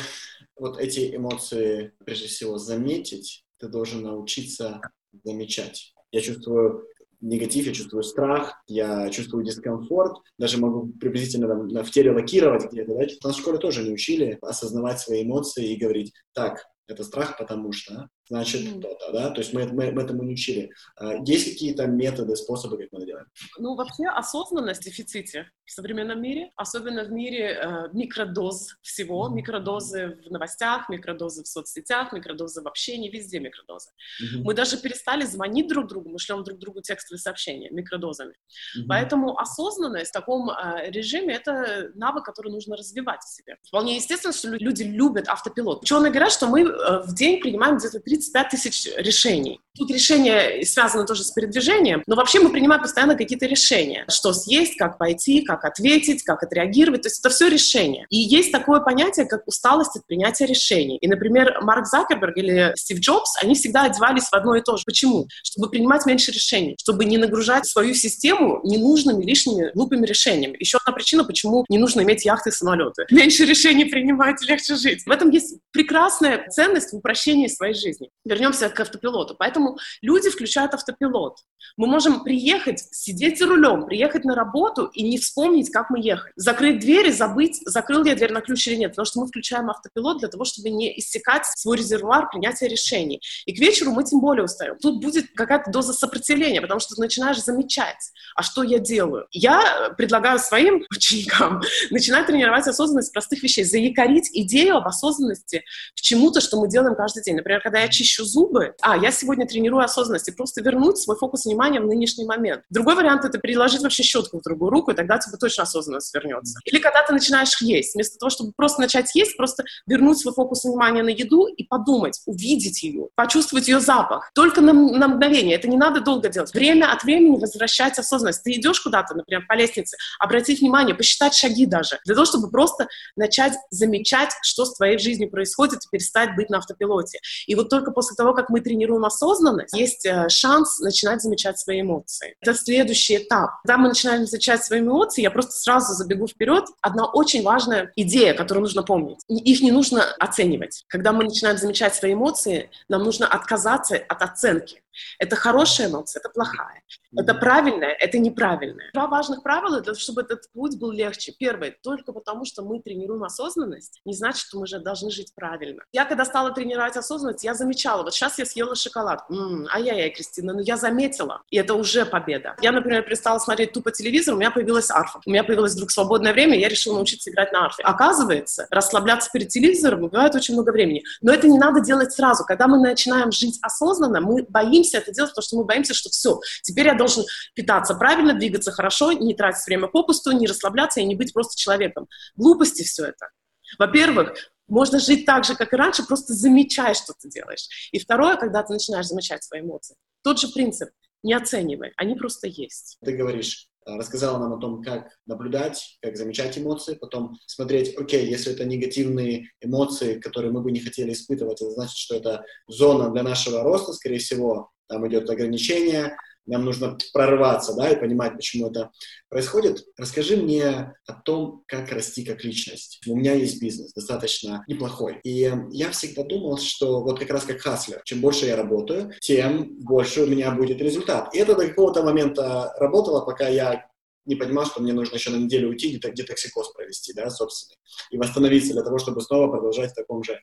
[0.59, 4.81] вот эти эмоции, прежде всего, заметить, ты должен научиться
[5.23, 5.93] замечать.
[6.11, 6.87] Я чувствую
[7.21, 12.93] негатив, я чувствую страх, я чувствую дискомфорт, даже могу приблизительно там, в теле лакировать где-то.
[12.93, 13.05] Да?
[13.23, 17.71] Нас в школе тоже не учили осознавать свои эмоции и говорить, так, это страх, потому
[17.71, 18.81] что значит mm.
[18.81, 19.29] то-то, да?
[19.31, 20.71] То есть мы, мы, мы этому не учили.
[20.97, 23.25] А, есть какие-то методы, способы, как мы это делаем?
[23.57, 30.17] Ну, вообще осознанность в дефиците в современном мире, особенно в мире э, микродоз всего, микродозы
[30.25, 33.89] в новостях, микродозы в соцсетях, микродозы в общении, везде микродозы.
[34.21, 34.41] Mm-hmm.
[34.43, 38.31] Мы даже перестали звонить друг другу, мы шлем друг другу текстовые сообщения микродозами.
[38.31, 38.85] Mm-hmm.
[38.87, 43.57] Поэтому осознанность в таком э, режиме— это навык, который нужно развивать в себе.
[43.63, 45.83] Вполне естественно, что люди любят автопилот.
[45.83, 49.59] Ученые говорят, что мы э, в день принимаем где-то 3 35 тысяч решений.
[49.77, 54.05] Тут решения связаны тоже с передвижением, но вообще мы принимаем постоянно какие-то решения.
[54.09, 57.03] Что съесть, как пойти, как ответить, как отреагировать.
[57.03, 58.07] То есть это все решения.
[58.09, 60.97] И есть такое понятие, как усталость от принятия решений.
[60.97, 64.83] И, например, Марк Закерберг или Стив Джобс, они всегда одевались в одно и то же.
[64.85, 65.27] Почему?
[65.43, 70.57] Чтобы принимать меньше решений, чтобы не нагружать свою систему ненужными, лишними, глупыми решениями.
[70.59, 73.05] Еще одна причина, почему не нужно иметь яхты и самолеты.
[73.11, 75.03] Меньше решений принимать, легче жить.
[75.05, 78.06] В этом есть прекрасная ценность в упрощении своей жизни.
[78.25, 79.35] Вернемся к автопилоту.
[79.37, 81.37] Поэтому люди включают автопилот.
[81.77, 86.33] Мы можем приехать, сидеть за рулем, приехать на работу и не вспомнить, как мы ехали.
[86.35, 89.69] Закрыть дверь и забыть, закрыл я дверь на ключ или нет, потому что мы включаем
[89.69, 93.21] автопилот для того, чтобы не иссякать свой резервуар принятия решений.
[93.45, 94.77] И к вечеру мы тем более устаем.
[94.79, 99.27] Тут будет какая-то доза сопротивления, потому что ты начинаешь замечать, а что я делаю.
[99.31, 105.63] Я предлагаю своим ученикам начинать тренировать осознанность простых вещей, заякорить идею об осознанности
[105.95, 107.35] к чему-то, что мы делаем каждый день.
[107.35, 111.45] Например, когда я чищу зубы, а, я сегодня тренирую осознанность, и просто вернуть свой фокус
[111.45, 112.63] внимания в нынешний момент.
[112.69, 116.59] Другой вариант— это переложить вообще щетку в другую руку, и тогда тебе точно осознанность вернется.
[116.65, 120.63] Или когда ты начинаешь есть, вместо того, чтобы просто начать есть, просто вернуть свой фокус
[120.63, 124.29] внимания на еду и подумать, увидеть ее, почувствовать ее запах.
[124.35, 125.55] Только на, на мгновение.
[125.55, 126.53] Это не надо долго делать.
[126.53, 128.43] Время от времени возвращать осознанность.
[128.43, 132.87] Ты идешь куда-то, например, по лестнице, обратить внимание, посчитать шаги даже, для того, чтобы просто
[133.15, 137.19] начать замечать, что с твоей жизнью происходит, и перестать быть на автопилоте.
[137.47, 141.81] И вот только после того, как мы тренируем осознанность, есть э, шанс начинать замечать свои
[141.81, 142.35] эмоции.
[142.41, 143.51] Это следующий этап.
[143.63, 146.65] Когда мы начинаем замечать свои эмоции, я просто сразу забегу вперед.
[146.81, 149.19] Одна очень важная идея, которую нужно помнить.
[149.27, 150.83] Их не нужно оценивать.
[150.87, 154.81] Когда мы начинаем замечать свои эмоции, нам нужно отказаться от оценки.
[155.19, 156.81] Это хорошая эмоция, это плохая.
[157.15, 158.91] Это правильное, это неправильное.
[158.93, 161.33] Два важных правила, для того, чтобы этот путь был легче.
[161.37, 165.83] Первое, только потому, что мы тренируем осознанность, не значит, что мы же должны жить правильно.
[165.91, 169.23] Я когда стала тренировать осознанность, я замечала, вот сейчас я съела шоколад.
[169.29, 172.55] М-м, ай-яй-яй, Кристина, но я заметила, и это уже победа.
[172.61, 175.19] Я, например, перестала смотреть тупо телевизор, у меня появилась арфа.
[175.25, 177.83] У меня появилось вдруг свободное время, я решила научиться играть на арфе.
[177.83, 181.03] Оказывается, расслабляться перед телевизором убивает очень много времени.
[181.21, 182.43] Но это не надо делать сразу.
[182.45, 186.39] Когда мы начинаем жить осознанно, мы боимся это делать, потому что мы боимся, что все,
[186.63, 191.15] теперь я должен питаться правильно, двигаться хорошо, не тратить время попусту, не расслабляться и не
[191.15, 192.07] быть просто человеком.
[192.35, 193.29] Глупости все это.
[193.77, 194.33] Во-первых,
[194.67, 197.67] можно жить так же, как и раньше, просто замечай, что ты делаешь.
[197.91, 199.95] И второе, когда ты начинаешь замечать свои эмоции.
[200.23, 200.89] Тот же принцип.
[201.23, 202.97] Не оценивай, они просто есть.
[203.03, 208.29] Ты говоришь, э, рассказала нам о том, как наблюдать, как замечать эмоции, потом смотреть, окей,
[208.29, 213.09] если это негативные эмоции, которые мы бы не хотели испытывать, это значит, что это зона
[213.11, 216.15] для нашего роста, скорее всего, там идет ограничение,
[216.47, 218.91] нам нужно прорваться, да, и понимать, почему это
[219.29, 219.85] происходит.
[219.97, 223.01] Расскажи мне о том, как расти как личность.
[223.05, 225.19] У меня есть бизнес, достаточно неплохой.
[225.23, 229.77] И я всегда думал, что вот как раз как хаслер, чем больше я работаю, тем
[229.79, 231.35] больше у меня будет результат.
[231.35, 233.85] И это до какого-то момента работало, пока я
[234.25, 237.77] не понимал, что мне нужно еще на неделю уйти, где-то где токсикоз провести, да, собственный,
[238.11, 240.39] и восстановиться для того, чтобы снова продолжать в таком же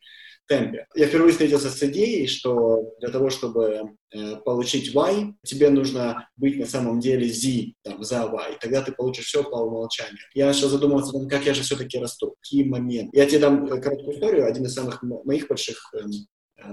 [0.47, 0.87] темпе.
[0.95, 6.59] Я впервые встретился с идеей, что для того, чтобы э, получить Y, тебе нужно быть
[6.59, 8.59] на самом деле Z, там, за Y.
[8.61, 10.19] Тогда ты получишь все по умолчанию.
[10.35, 13.17] Я начал задумываться о том, как я же все-таки расту, какие моменты.
[13.17, 14.47] Я тебе дам э, короткую историю.
[14.47, 16.07] Один из самых моих больших Э,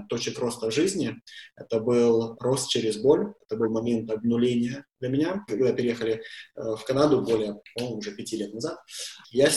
[0.08, 1.16] точек роста жизни.
[1.56, 5.44] Это был рост через боль, это был момент обнуления для меня.
[5.48, 6.22] Когда переехали
[6.56, 8.78] э, в Канаду более, по уже пяти лет назад,
[9.30, 9.50] я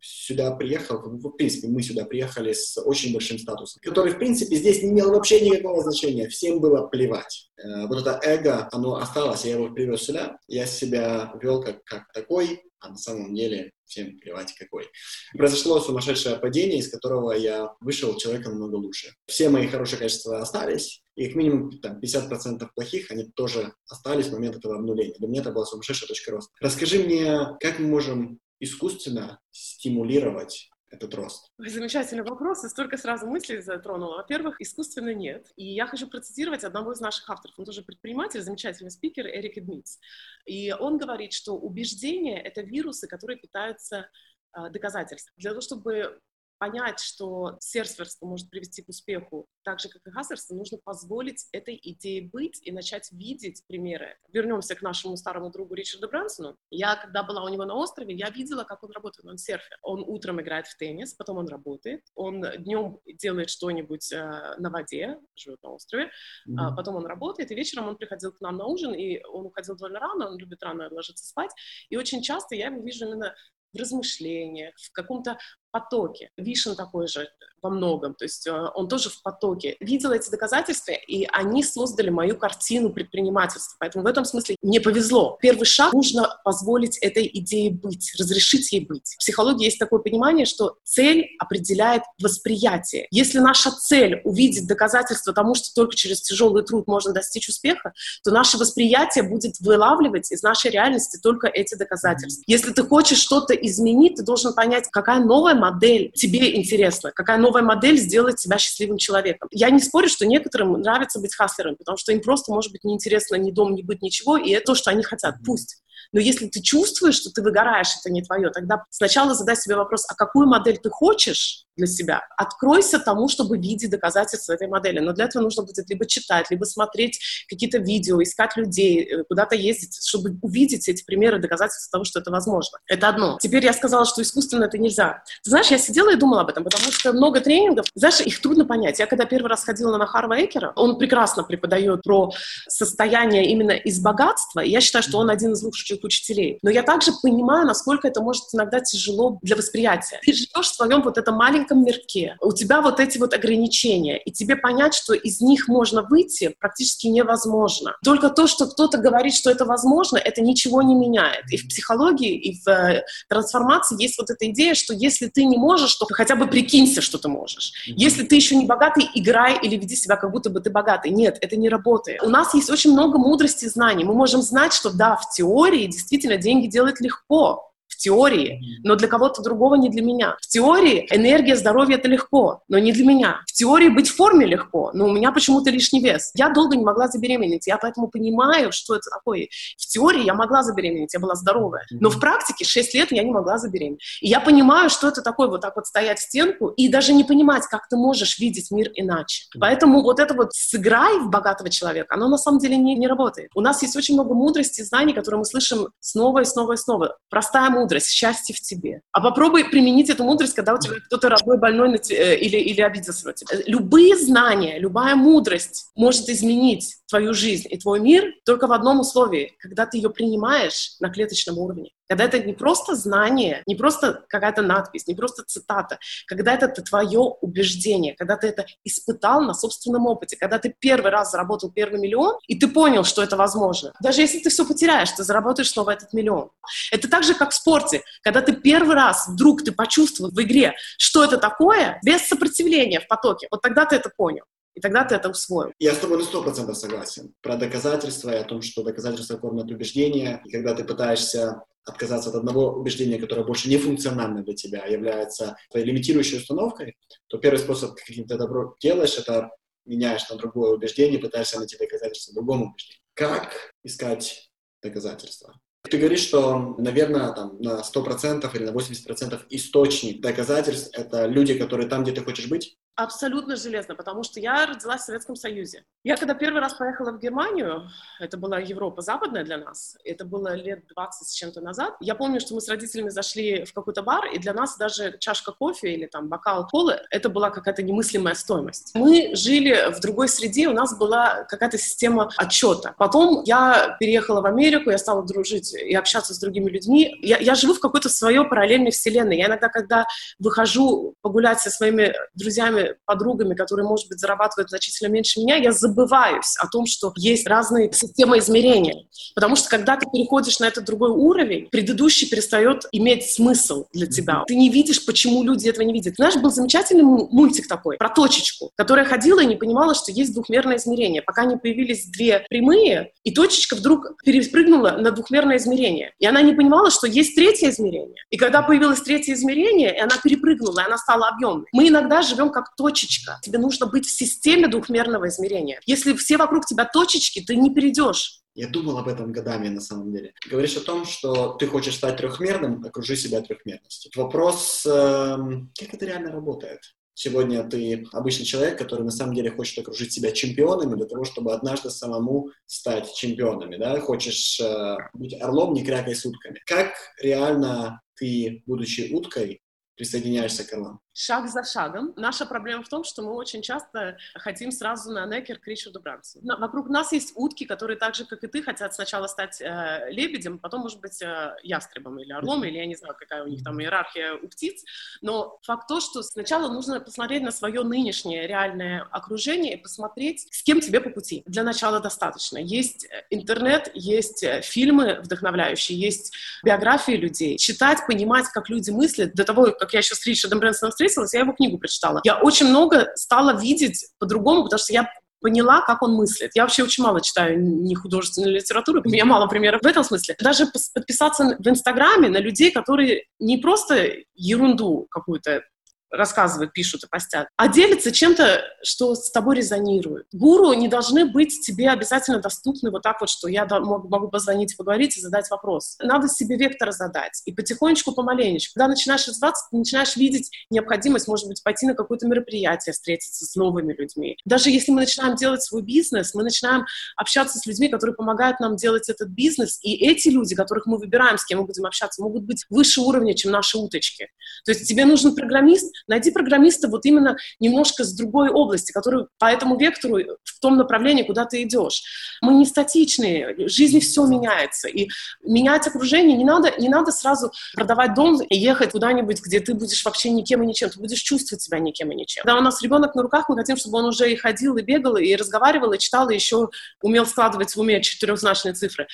[0.00, 4.82] сюда приехал, в принципе, мы сюда приехали с очень большим статусом, который, в принципе, здесь
[4.82, 6.28] не имел вообще никакого значения.
[6.28, 7.50] Всем было плевать.
[7.56, 12.12] Э, вот это эго, оно осталось, я его привез сюда, я себя вел как, как
[12.12, 14.88] такой, а на самом деле всем плевать какой.
[15.36, 19.14] Произошло сумасшедшее падение, из которого я вышел человеком намного лучше.
[19.26, 24.32] Все мои хорошие качества остались, и как минимум там, 50% плохих, они тоже остались в
[24.32, 25.14] момент этого обнуления.
[25.18, 26.52] Для меня это была сумасшедшая точка роста.
[26.60, 31.50] Расскажи мне, как мы можем искусственно стимулировать этот рост?
[31.58, 34.16] Замечательный вопрос, и столько сразу мыслей затронула.
[34.16, 35.52] Во-первых, искусственно нет.
[35.56, 37.58] И я хочу процитировать одного из наших авторов.
[37.58, 39.98] Он тоже предприниматель, замечательный спикер Эрик Эдмитс.
[40.46, 44.10] И он говорит, что убеждения— это вирусы, которые питаются
[44.52, 45.32] а, доказательств.
[45.36, 46.20] Для того, чтобы
[46.60, 51.80] понять, что серферство может привести к успеху так же, как и хастерство, нужно позволить этой
[51.82, 54.18] идее быть и начать видеть примеры.
[54.30, 56.58] Вернемся к нашему старому другу Ричарду Брансону.
[56.70, 59.74] Я, когда была у него на острове, я видела, как он работает на серфе.
[59.82, 65.18] Он утром играет в теннис, потом он работает, он днем делает что-нибудь э, на воде,
[65.34, 66.56] живет на острове, mm-hmm.
[66.58, 69.76] а потом он работает, и вечером он приходил к нам на ужин, и он уходил
[69.76, 71.52] довольно рано, он любит рано ложиться спать,
[71.88, 73.34] и очень часто я его вижу именно
[73.72, 75.38] в размышлениях, в каком-то
[75.70, 76.30] потоке.
[76.36, 77.28] Вишен такой же
[77.62, 79.76] во многом, то есть э, он тоже в потоке.
[79.80, 83.76] Видела эти доказательства, и они создали мою картину предпринимательства.
[83.78, 85.38] Поэтому в этом смысле мне повезло.
[85.40, 89.14] Первый шаг— нужно позволить этой идее быть, разрешить ей быть.
[89.14, 93.06] В психологии есть такое понимание, что цель определяет восприятие.
[93.10, 97.92] Если наша цель— увидеть доказательства тому, что только через тяжелый труд можно достичь успеха,
[98.24, 102.42] то наше восприятие будет вылавливать из нашей реальности только эти доказательства.
[102.46, 107.62] Если ты хочешь что-то изменить, ты должен понять, какая новая модель тебе интересна, какая новая
[107.62, 109.48] модель сделает тебя счастливым человеком.
[109.52, 113.36] Я не спорю, что некоторым нравится быть хаслером, потому что им просто, может быть, неинтересно
[113.36, 115.36] ни дом, ни быть, ничего, и это то, что они хотят.
[115.44, 115.80] Пусть.
[116.12, 120.04] Но если ты чувствуешь, что ты выгораешь, это не твое, тогда сначала задай себе вопрос,
[120.08, 122.22] а какую модель ты хочешь для себя?
[122.36, 124.98] Откройся тому, чтобы видеть доказательства этой модели.
[124.98, 129.54] Но для этого нужно будет либо читать, либо смотреть какие-то видео, искать людей, э, куда-то
[129.54, 132.78] ездить, чтобы увидеть эти примеры доказательства того, что это возможно.
[132.86, 133.38] Это одно.
[133.40, 135.22] Теперь я сказала, что искусственно это нельзя.
[135.44, 138.40] Ты Ты знаешь, я сидела и думала об этом, потому что много тренингов, знаешь, их
[138.40, 139.00] трудно понять.
[139.00, 142.30] Я когда первый раз ходила на Харва Экера, он прекрасно преподает про
[142.68, 146.60] состояние именно из богатства, и я считаю, что он один из лучших учителей.
[146.62, 150.20] Но я также понимаю, насколько это может иногда тяжело для восприятия.
[150.24, 154.30] Ты живешь в своем вот этом маленьком мирке, у тебя вот эти вот ограничения, и
[154.30, 157.96] тебе понять, что из них можно выйти, практически невозможно.
[158.04, 161.50] Только то, что кто-то говорит, что это возможно, это ничего не меняет.
[161.50, 165.58] И в психологии, и в э, трансформации есть вот эта идея, что если ты не
[165.58, 167.72] можешь, то хотя бы прикинься, что ты можешь.
[167.86, 171.10] Если ты еще не богатый, играй или веди себя, как будто бы ты богатый.
[171.10, 172.22] Нет, это не работает.
[172.22, 174.04] У нас есть очень много мудрости и знаний.
[174.04, 179.42] Мы можем знать, что да, в теории действительно деньги делать легко теории, но для кого-то
[179.42, 180.36] другого не для меня.
[180.40, 183.40] В теории энергия, здоровье— это легко, но не для меня.
[183.46, 186.30] В теории быть в форме легко, но у меня почему-то лишний вес.
[186.34, 189.48] Я долго не могла забеременеть, я поэтому понимаю, что это такое.
[189.78, 193.30] В теории я могла забеременеть, я была здоровая, но в практике 6 лет я не
[193.30, 194.00] могла забеременеть.
[194.20, 197.24] И я понимаю, что это такое вот так вот стоять в стенку и даже не
[197.24, 199.44] понимать, как ты можешь видеть мир иначе.
[199.58, 203.50] Поэтому вот это вот «сыграй в богатого человека», оно на самом деле не, не работает.
[203.54, 207.16] У нас есть очень много мудрости, знаний, которые мы слышим снова и снова и снова.
[207.28, 209.02] Простая мудрость счастье в тебе.
[209.12, 213.26] А попробуй применить эту мудрость, когда у тебя кто-то родной, больной э, или, или обиделся
[213.26, 213.56] на тебя.
[213.66, 219.54] Любые знания, любая мудрость может изменить твою жизнь и твой мир только в одном условии,
[219.58, 221.90] когда ты ее принимаешь на клеточном уровне.
[222.10, 227.20] Когда это не просто знание, не просто какая-то надпись, не просто цитата, когда это твое
[227.20, 232.36] убеждение, когда ты это испытал на собственном опыте, когда ты первый раз заработал первый миллион,
[232.48, 233.92] и ты понял, что это возможно.
[234.00, 236.50] Даже если ты все потеряешь, ты заработаешь снова этот миллион.
[236.90, 238.02] Это так же, как в спорте.
[238.22, 243.06] Когда ты первый раз вдруг ты почувствовал в игре, что это такое, без сопротивления в
[243.06, 244.42] потоке, вот тогда ты это понял.
[244.74, 245.72] И тогда ты это усвоил.
[245.78, 247.34] Я с тобой на сто процентов согласен.
[247.42, 250.42] Про доказательства и о том, что доказательства кормят убеждения.
[250.44, 254.88] И когда ты пытаешься отказаться от одного убеждения, которое больше не функционально для тебя, а
[254.88, 259.50] является твоей лимитирующей установкой, то первый способ, каким ты добро делаешь, это
[259.86, 263.00] меняешь на другое убеждение, пытаешься найти доказательства другому убеждению.
[263.14, 264.50] Как искать
[264.82, 265.58] доказательства?
[265.82, 271.88] Ты говоришь, что, наверное, там, на 100% или на 80% источник доказательств— это люди, которые
[271.88, 272.76] там, где ты хочешь быть?
[272.96, 275.84] Абсолютно железно, потому что я родилась в Советском Союзе.
[276.04, 280.54] Я когда первый раз поехала в Германию, это была Европа западная для нас, это было
[280.54, 284.26] лет 20 с чем-то назад, я помню, что мы с родителями зашли в какой-то бар,
[284.26, 288.92] и для нас даже чашка кофе или там бокал колы, это была какая-то немыслимая стоимость.
[288.94, 292.94] Мы жили в другой среде, у нас была какая-то система отчета.
[292.98, 297.16] Потом я переехала в Америку, я стала дружить и общаться с другими людьми.
[297.22, 299.38] Я, я живу в какой-то своей параллельной вселенной.
[299.38, 300.06] Я иногда, когда
[300.38, 306.56] выхожу погулять со своими друзьями подругами, которые, может быть, зарабатывают значительно меньше меня, я забываюсь
[306.58, 309.04] о том, что есть разные системы измерения.
[309.34, 314.44] Потому что когда ты переходишь на этот другой уровень, предыдущий перестает иметь смысл для тебя.
[314.46, 316.16] Ты не видишь, почему люди этого не видят.
[316.16, 320.76] Знаешь, был замечательный мультик такой про точечку, которая ходила и не понимала, что есть двухмерное
[320.76, 326.12] измерение, пока не появились две прямые, и точечка вдруг перепрыгнула на двухмерное измерение.
[326.18, 328.16] И она не понимала, что есть третье измерение.
[328.30, 331.66] И когда появилось третье измерение, и она перепрыгнула, и она стала объемной.
[331.72, 333.38] Мы иногда живем как точечка.
[333.42, 335.80] Тебе нужно быть в системе двухмерного измерения.
[335.86, 338.40] Если все вокруг тебя точечки, ты не перейдешь.
[338.54, 340.34] Я думал об этом годами, на самом деле.
[340.50, 344.10] Говоришь о том, что ты хочешь стать трехмерным, окружи себя трехмерностью.
[344.16, 345.36] Вопрос, э,
[345.78, 346.80] как это реально работает?
[347.14, 351.52] Сегодня ты обычный человек, который на самом деле хочет окружить себя чемпионами для того, чтобы
[351.52, 354.00] однажды самому стать чемпионами, да?
[354.00, 356.60] Хочешь э, быть орлом, не крякой с утками.
[356.66, 359.60] Как реально ты, будучи уткой,
[359.96, 361.00] присоединяешься к орлам?
[361.20, 362.12] Шаг за шагом.
[362.16, 366.40] Наша проблема в том, что мы очень часто хотим сразу на Некер к Ричарду Брансу.
[366.42, 370.58] Вокруг нас есть утки, которые так же, как и ты, хотят сначала стать э, лебедем,
[370.58, 373.80] потом, может быть, э, ястребом или орлом, или я не знаю, какая у них там
[373.80, 374.82] иерархия у птиц.
[375.20, 380.62] Но факт то, что сначала нужно посмотреть на свое нынешнее реальное окружение и посмотреть, с
[380.62, 381.42] кем тебе по пути.
[381.46, 382.58] Для начала достаточно.
[382.58, 386.32] Есть э, интернет, есть э, фильмы вдохновляющие, есть
[386.64, 387.58] биографии людей.
[387.58, 389.34] Читать, понимать, как люди мыслят.
[389.34, 392.20] До того, как я еще с Ричардом Брэнсоном встретилась, встретилась, я его книгу прочитала.
[392.24, 396.50] Я очень много стала видеть по-другому, потому что я поняла, как он мыслит.
[396.54, 400.36] Я вообще очень мало читаю не художественную литературу, у меня мало примеров в этом смысле.
[400.38, 405.62] Даже подписаться в Инстаграме на людей, которые не просто ерунду какую-то
[406.10, 410.26] рассказывают, пишут и постят, а делятся чем-то, что с тобой резонирует.
[410.32, 415.16] Гуру не должны быть тебе обязательно доступны вот так вот, что я могу позвонить, поговорить
[415.16, 415.96] и задать вопрос.
[416.00, 417.42] Надо себе вектор задать.
[417.44, 418.74] И потихонечку, помаленечку.
[418.74, 423.54] Когда начинаешь развиваться, ты начинаешь видеть необходимость, может быть, пойти на какое-то мероприятие, встретиться с
[423.56, 424.36] новыми людьми.
[424.44, 428.76] Даже если мы начинаем делать свой бизнес, мы начинаем общаться с людьми, которые помогают нам
[428.76, 432.44] делать этот бизнес, и эти люди, которых мы выбираем, с кем мы будем общаться, могут
[432.44, 434.28] быть выше уровня, чем наши уточки.
[434.64, 439.46] То есть тебе нужен программист, найди программиста вот именно немножко с другой области, который по
[439.46, 442.02] этому вектору в том направлении, куда ты идешь.
[442.40, 445.08] Мы не статичные, в жизни все меняется, и
[445.42, 450.04] менять окружение не надо, не надо сразу продавать дом и ехать куда-нибудь, где ты будешь
[450.04, 452.42] вообще никем и ничем, ты будешь чувствовать себя никем и ничем.
[452.44, 455.16] Когда у нас ребенок на руках, мы хотим, чтобы он уже и ходил, и бегал,
[455.16, 456.68] и разговаривал, и читал, и еще
[457.02, 459.06] умел складывать в уме четырехзначные цифры.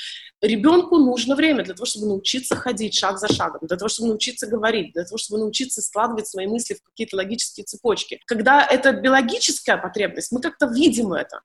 [0.42, 4.46] Ребенку нужно время для того, чтобы научиться ходить шаг за шагом, для того, чтобы научиться
[4.46, 8.20] говорить, для того, чтобы научиться складывать свои мысли в какие-то логические цепочки.
[8.26, 11.40] Когда это биологическая потребность, мы как-то видим это.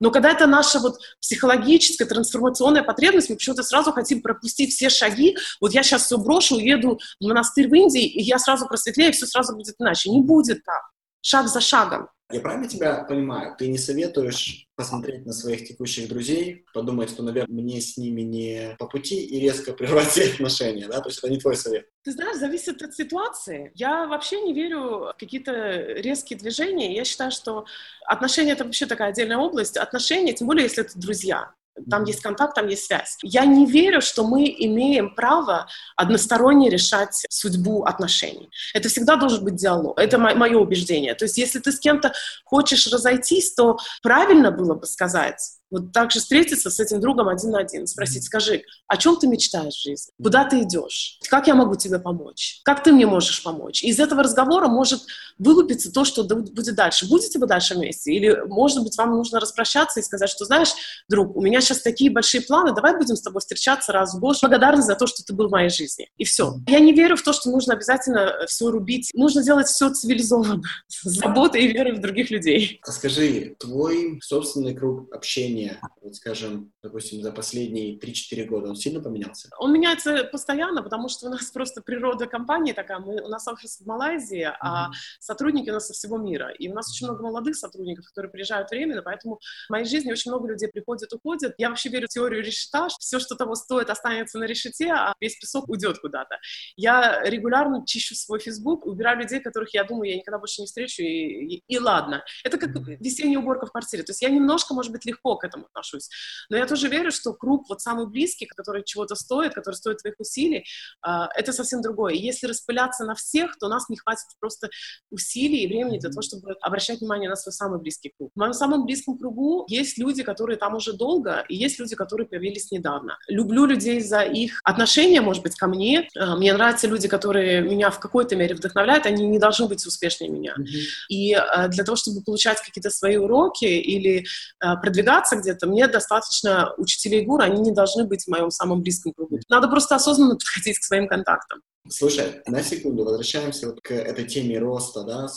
[0.00, 5.36] Но когда это наша вот психологическая, трансформационная потребность, мы почему-то сразу хотим пропустить все шаги.
[5.60, 9.14] Вот я сейчас все брошу, уеду в монастырь в Индии, и я сразу просветлею, и
[9.14, 10.10] все сразу будет иначе.
[10.10, 10.82] Не будет так.
[11.22, 12.08] Шаг за шагом.
[12.32, 13.54] Я правильно тебя понимаю?
[13.56, 18.76] Ты не советуешь посмотреть на своих текущих друзей, подумать, что, наверное, мне с ними не
[18.80, 21.00] по пути и резко прервать все отношения, да?
[21.00, 21.86] То есть это не твой совет.
[22.02, 23.70] Ты знаешь, зависит от ситуации.
[23.74, 26.94] Я вообще не верю в какие-то резкие движения.
[26.94, 27.64] Я считаю, что
[28.04, 29.76] отношения— это вообще такая отдельная область.
[29.76, 31.54] Отношения, тем более, если это друзья.
[31.90, 33.18] Там есть контакт, там есть связь.
[33.22, 35.66] Я не верю, что мы имеем право
[35.96, 38.50] односторонне решать судьбу отношений.
[38.74, 39.98] Это всегда должен быть диалог.
[39.98, 41.14] Это мое убеждение.
[41.14, 42.12] То есть если ты с кем-то
[42.44, 47.50] хочешь разойтись, то правильно было бы сказать, вот так же встретиться с этим другом один
[47.50, 50.12] на один, спросить, скажи, о чем ты мечтаешь в жизни?
[50.22, 51.18] Куда ты идешь?
[51.28, 52.60] Как я могу тебе помочь?
[52.64, 53.82] Как ты мне можешь помочь?
[53.82, 55.02] из этого разговора может
[55.38, 57.06] вылупиться то, что будет дальше.
[57.08, 58.12] Будете вы дальше вместе?
[58.12, 60.72] Или, может быть, вам нужно распрощаться и сказать, что, знаешь,
[61.08, 64.36] друг, у меня сейчас такие большие планы, давай будем с тобой встречаться раз в год.
[64.40, 66.08] Благодарна за то, что ты был в моей жизни.
[66.16, 66.54] И все.
[66.66, 69.10] Я не верю в то, что нужно обязательно все рубить.
[69.14, 72.80] Нужно делать все цивилизованно, с заботой и верой в других людей.
[72.86, 78.76] А скажи, твой собственный круг общения мышления, вот скажем, допустим, за последние 3-4 года, он
[78.76, 79.48] сильно поменялся?
[79.58, 82.98] Он меняется постоянно, потому что у нас просто природа компании такая.
[82.98, 84.56] Мы, у нас офис в Малайзии, mm-hmm.
[84.60, 84.90] а
[85.20, 86.52] сотрудники у нас со всего мира.
[86.58, 90.30] И у нас очень много молодых сотрудников, которые приезжают временно, поэтому в моей жизни очень
[90.30, 91.54] много людей приходят, уходят.
[91.58, 92.88] Я вообще верю в теорию решета.
[92.98, 96.38] Все, что того стоит, останется на решете, а весь песок уйдет куда-то.
[96.76, 101.02] Я регулярно чищу свой Facebook, убираю людей, которых я думаю, я никогда больше не встречу,
[101.02, 102.24] и, и, и ладно.
[102.44, 104.02] Это как весенняя уборка в квартире.
[104.02, 106.08] То есть я немножко, может быть, легко этому отношусь.
[106.50, 110.16] Но я тоже верю, что круг вот самый близкий, который чего-то стоит, который стоит твоих
[110.18, 110.64] усилий,
[111.02, 112.14] а, это совсем другое.
[112.14, 114.68] И если распыляться на всех, то у нас не хватит просто
[115.10, 118.32] усилий и времени для того, чтобы обращать внимание на свой самый близкий круг.
[118.34, 122.26] В моем самом близком кругу есть люди, которые там уже долго, и есть люди, которые
[122.26, 123.18] появились недавно.
[123.28, 126.08] Люблю людей за их отношения, может быть, ко мне.
[126.16, 130.30] А, мне нравятся люди, которые меня в какой-то мере вдохновляют, они не должны быть успешнее
[130.30, 130.54] меня.
[130.58, 130.80] Mm-hmm.
[131.08, 134.26] И а, для того, чтобы получать какие-то свои уроки или
[134.58, 139.38] продвигаться где-то, мне достаточно учителей гуру, они не должны быть в моем самом близком кругу.
[139.48, 141.60] Надо просто осознанно подходить к своим контактам.
[141.88, 145.28] Слушай, на секунду возвращаемся вот к этой теме роста, да,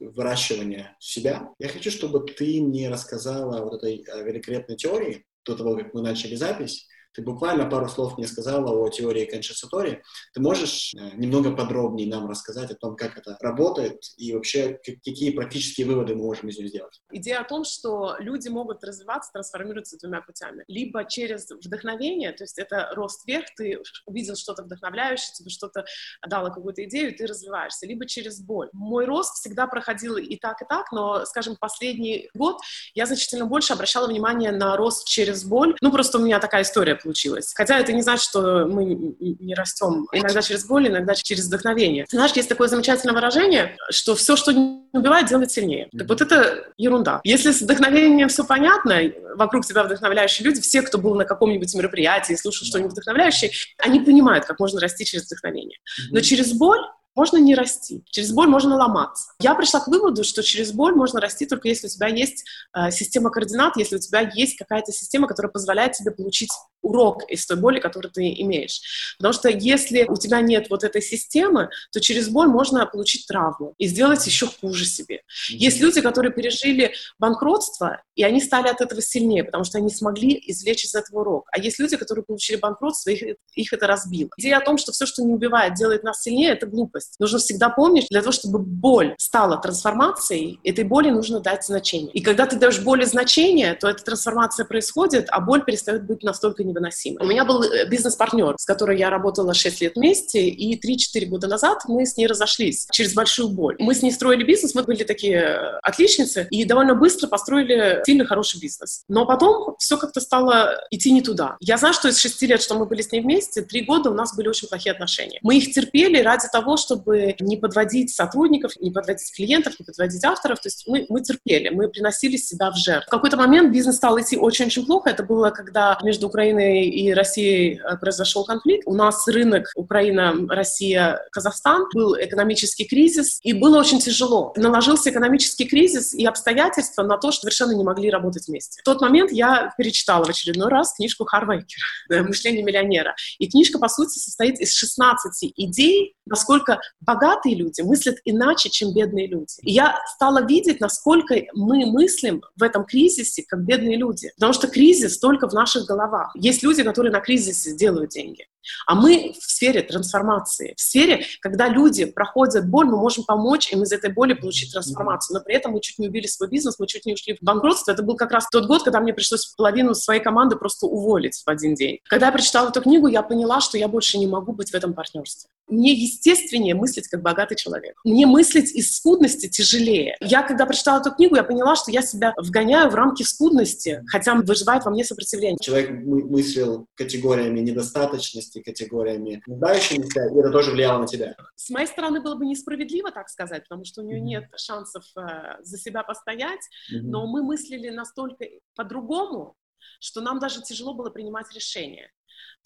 [0.00, 1.50] выращивания себя.
[1.58, 6.00] Я хочу, чтобы ты мне рассказала вот этой э, великолепной теории до того, как мы
[6.00, 10.02] начали запись, ты буквально пару слов мне сказала о теории Кенши Сатори.
[10.34, 15.30] Ты можешь э, немного подробнее нам рассказать о том, как это работает и вообще какие
[15.30, 17.00] практические выводы мы можем из нее сделать?
[17.10, 20.64] Идея о том, что люди могут развиваться, трансформироваться двумя путями.
[20.68, 25.84] Либо через вдохновение, то есть это рост вверх, ты увидел что-то вдохновляющее, тебе что-то
[26.26, 27.86] дало какую-то идею, ты развиваешься.
[27.86, 28.68] Либо через боль.
[28.72, 32.58] Мой рост всегда проходил и так, и так, но, скажем, последний год
[32.94, 35.76] я значительно больше обращала внимание на рост через боль.
[35.80, 37.52] Ну, просто у меня такая история получилось.
[37.54, 42.06] Хотя это не значит, что мы не растем иногда через боль, иногда через вдохновение.
[42.08, 45.88] Знаешь, есть такое замечательное выражение, что все, что не убивает, делает сильнее.
[45.96, 47.20] Так вот это ерунда.
[47.24, 49.00] Если с вдохновением все понятно,
[49.34, 54.44] вокруг тебя вдохновляющие люди, все, кто был на каком-нибудь мероприятии, слушал что-нибудь вдохновляющее, они понимают,
[54.44, 55.78] как можно расти через вдохновение.
[56.10, 56.80] Но через боль
[57.18, 58.04] можно не расти.
[58.10, 59.32] Через боль можно ломаться.
[59.40, 62.44] Я пришла к выводу, что через боль можно расти только если у тебя есть
[62.76, 66.50] э, система координат, если у тебя есть какая-то система, которая позволяет тебе получить
[66.82, 69.14] урок из той боли, которую ты имеешь.
[69.18, 73.74] Потому что если у тебя нет вот этой системы, то через боль можно получить травму
[73.78, 75.16] и сделать еще хуже себе.
[75.16, 75.56] Mm-hmm.
[75.56, 80.40] Есть люди, которые пережили банкротство, и они стали от этого сильнее, потому что они смогли
[80.46, 81.48] извлечь из этого урок.
[81.52, 84.30] А есть люди, которые получили банкротство, их, их это разбило.
[84.36, 87.14] Идея о том, что все, что не убивает, делает нас сильнее, это глупость.
[87.18, 92.10] Нужно всегда помнить, для того, чтобы боль стала трансформацией, этой боли нужно дать значение.
[92.12, 96.64] И когда ты даешь боли значение, то эта трансформация происходит, а боль перестает быть настолько
[96.68, 97.24] невыносимой.
[97.24, 101.46] У меня был э, бизнес-партнер, с которой я работала 6 лет вместе, и 3-4 года
[101.46, 103.76] назад мы с ней разошлись через большую боль.
[103.78, 108.24] Мы с ней строили бизнес, мы были такие э, отличницы, и довольно быстро построили сильно
[108.24, 109.04] хороший бизнес.
[109.08, 111.56] Но потом все как-то стало идти не туда.
[111.60, 114.14] Я знаю, что из 6 лет, что мы были с ней вместе, 3 года у
[114.14, 115.38] нас были очень плохие отношения.
[115.42, 120.60] Мы их терпели ради того, чтобы не подводить сотрудников, не подводить клиентов, не подводить авторов.
[120.60, 123.06] То есть мы, мы терпели, мы приносили себя в жертву.
[123.06, 125.10] В какой-то момент бизнес стал идти очень-очень плохо.
[125.10, 128.84] Это было, когда между Украиной и Россией э, произошел конфликт.
[128.86, 131.86] У нас рынок Украина, Россия, Казахстан.
[131.94, 134.52] Был экономический кризис, и было очень тяжело.
[134.56, 138.80] Наложился экономический кризис и обстоятельства на то, что совершенно не могли работать вместе.
[138.80, 141.82] В тот момент я перечитала в очередной раз книжку Харвейкера
[142.22, 143.14] «Мышление миллионера».
[143.38, 149.26] И книжка, по сути, состоит из 16 идей, насколько богатые люди мыслят иначе, чем бедные
[149.26, 149.54] люди.
[149.62, 154.30] И я стала видеть, насколько мы мыслим в этом кризисе, как бедные люди.
[154.36, 156.30] Потому что кризис только в наших головах.
[156.48, 158.46] Есть люди, которые на кризисе делают деньги.
[158.86, 163.82] А мы в сфере трансформации, в сфере, когда люди проходят боль, мы можем помочь им
[163.82, 165.36] из этой боли получить трансформацию.
[165.36, 167.92] Но при этом мы чуть не убили свой бизнес, мы чуть не ушли в банкротство.
[167.92, 171.48] Это был как раз тот год, когда мне пришлось половину своей команды просто уволить в
[171.50, 171.98] один день.
[172.08, 174.94] Когда я прочитала эту книгу, я поняла, что я больше не могу быть в этом
[174.94, 175.50] партнерстве.
[175.68, 178.00] Мне естественнее мыслить как богатый человек.
[178.04, 180.16] Мне мыслить из скудности тяжелее.
[180.20, 184.34] Я, когда прочитала эту книгу, я поняла, что я себя вгоняю в рамки скудности, хотя
[184.34, 185.58] выживает во мне сопротивление.
[185.60, 191.36] Человек мыслил категориями недостаточности, категориями нуждающимися, и это тоже влияло на тебя.
[191.56, 195.62] С моей стороны было бы несправедливо так сказать, потому что у нее нет шансов э,
[195.62, 196.60] за себя постоять,
[196.92, 197.00] mm-hmm.
[197.02, 199.56] но мы мыслили настолько по-другому,
[200.00, 202.10] что нам даже тяжело было принимать решения.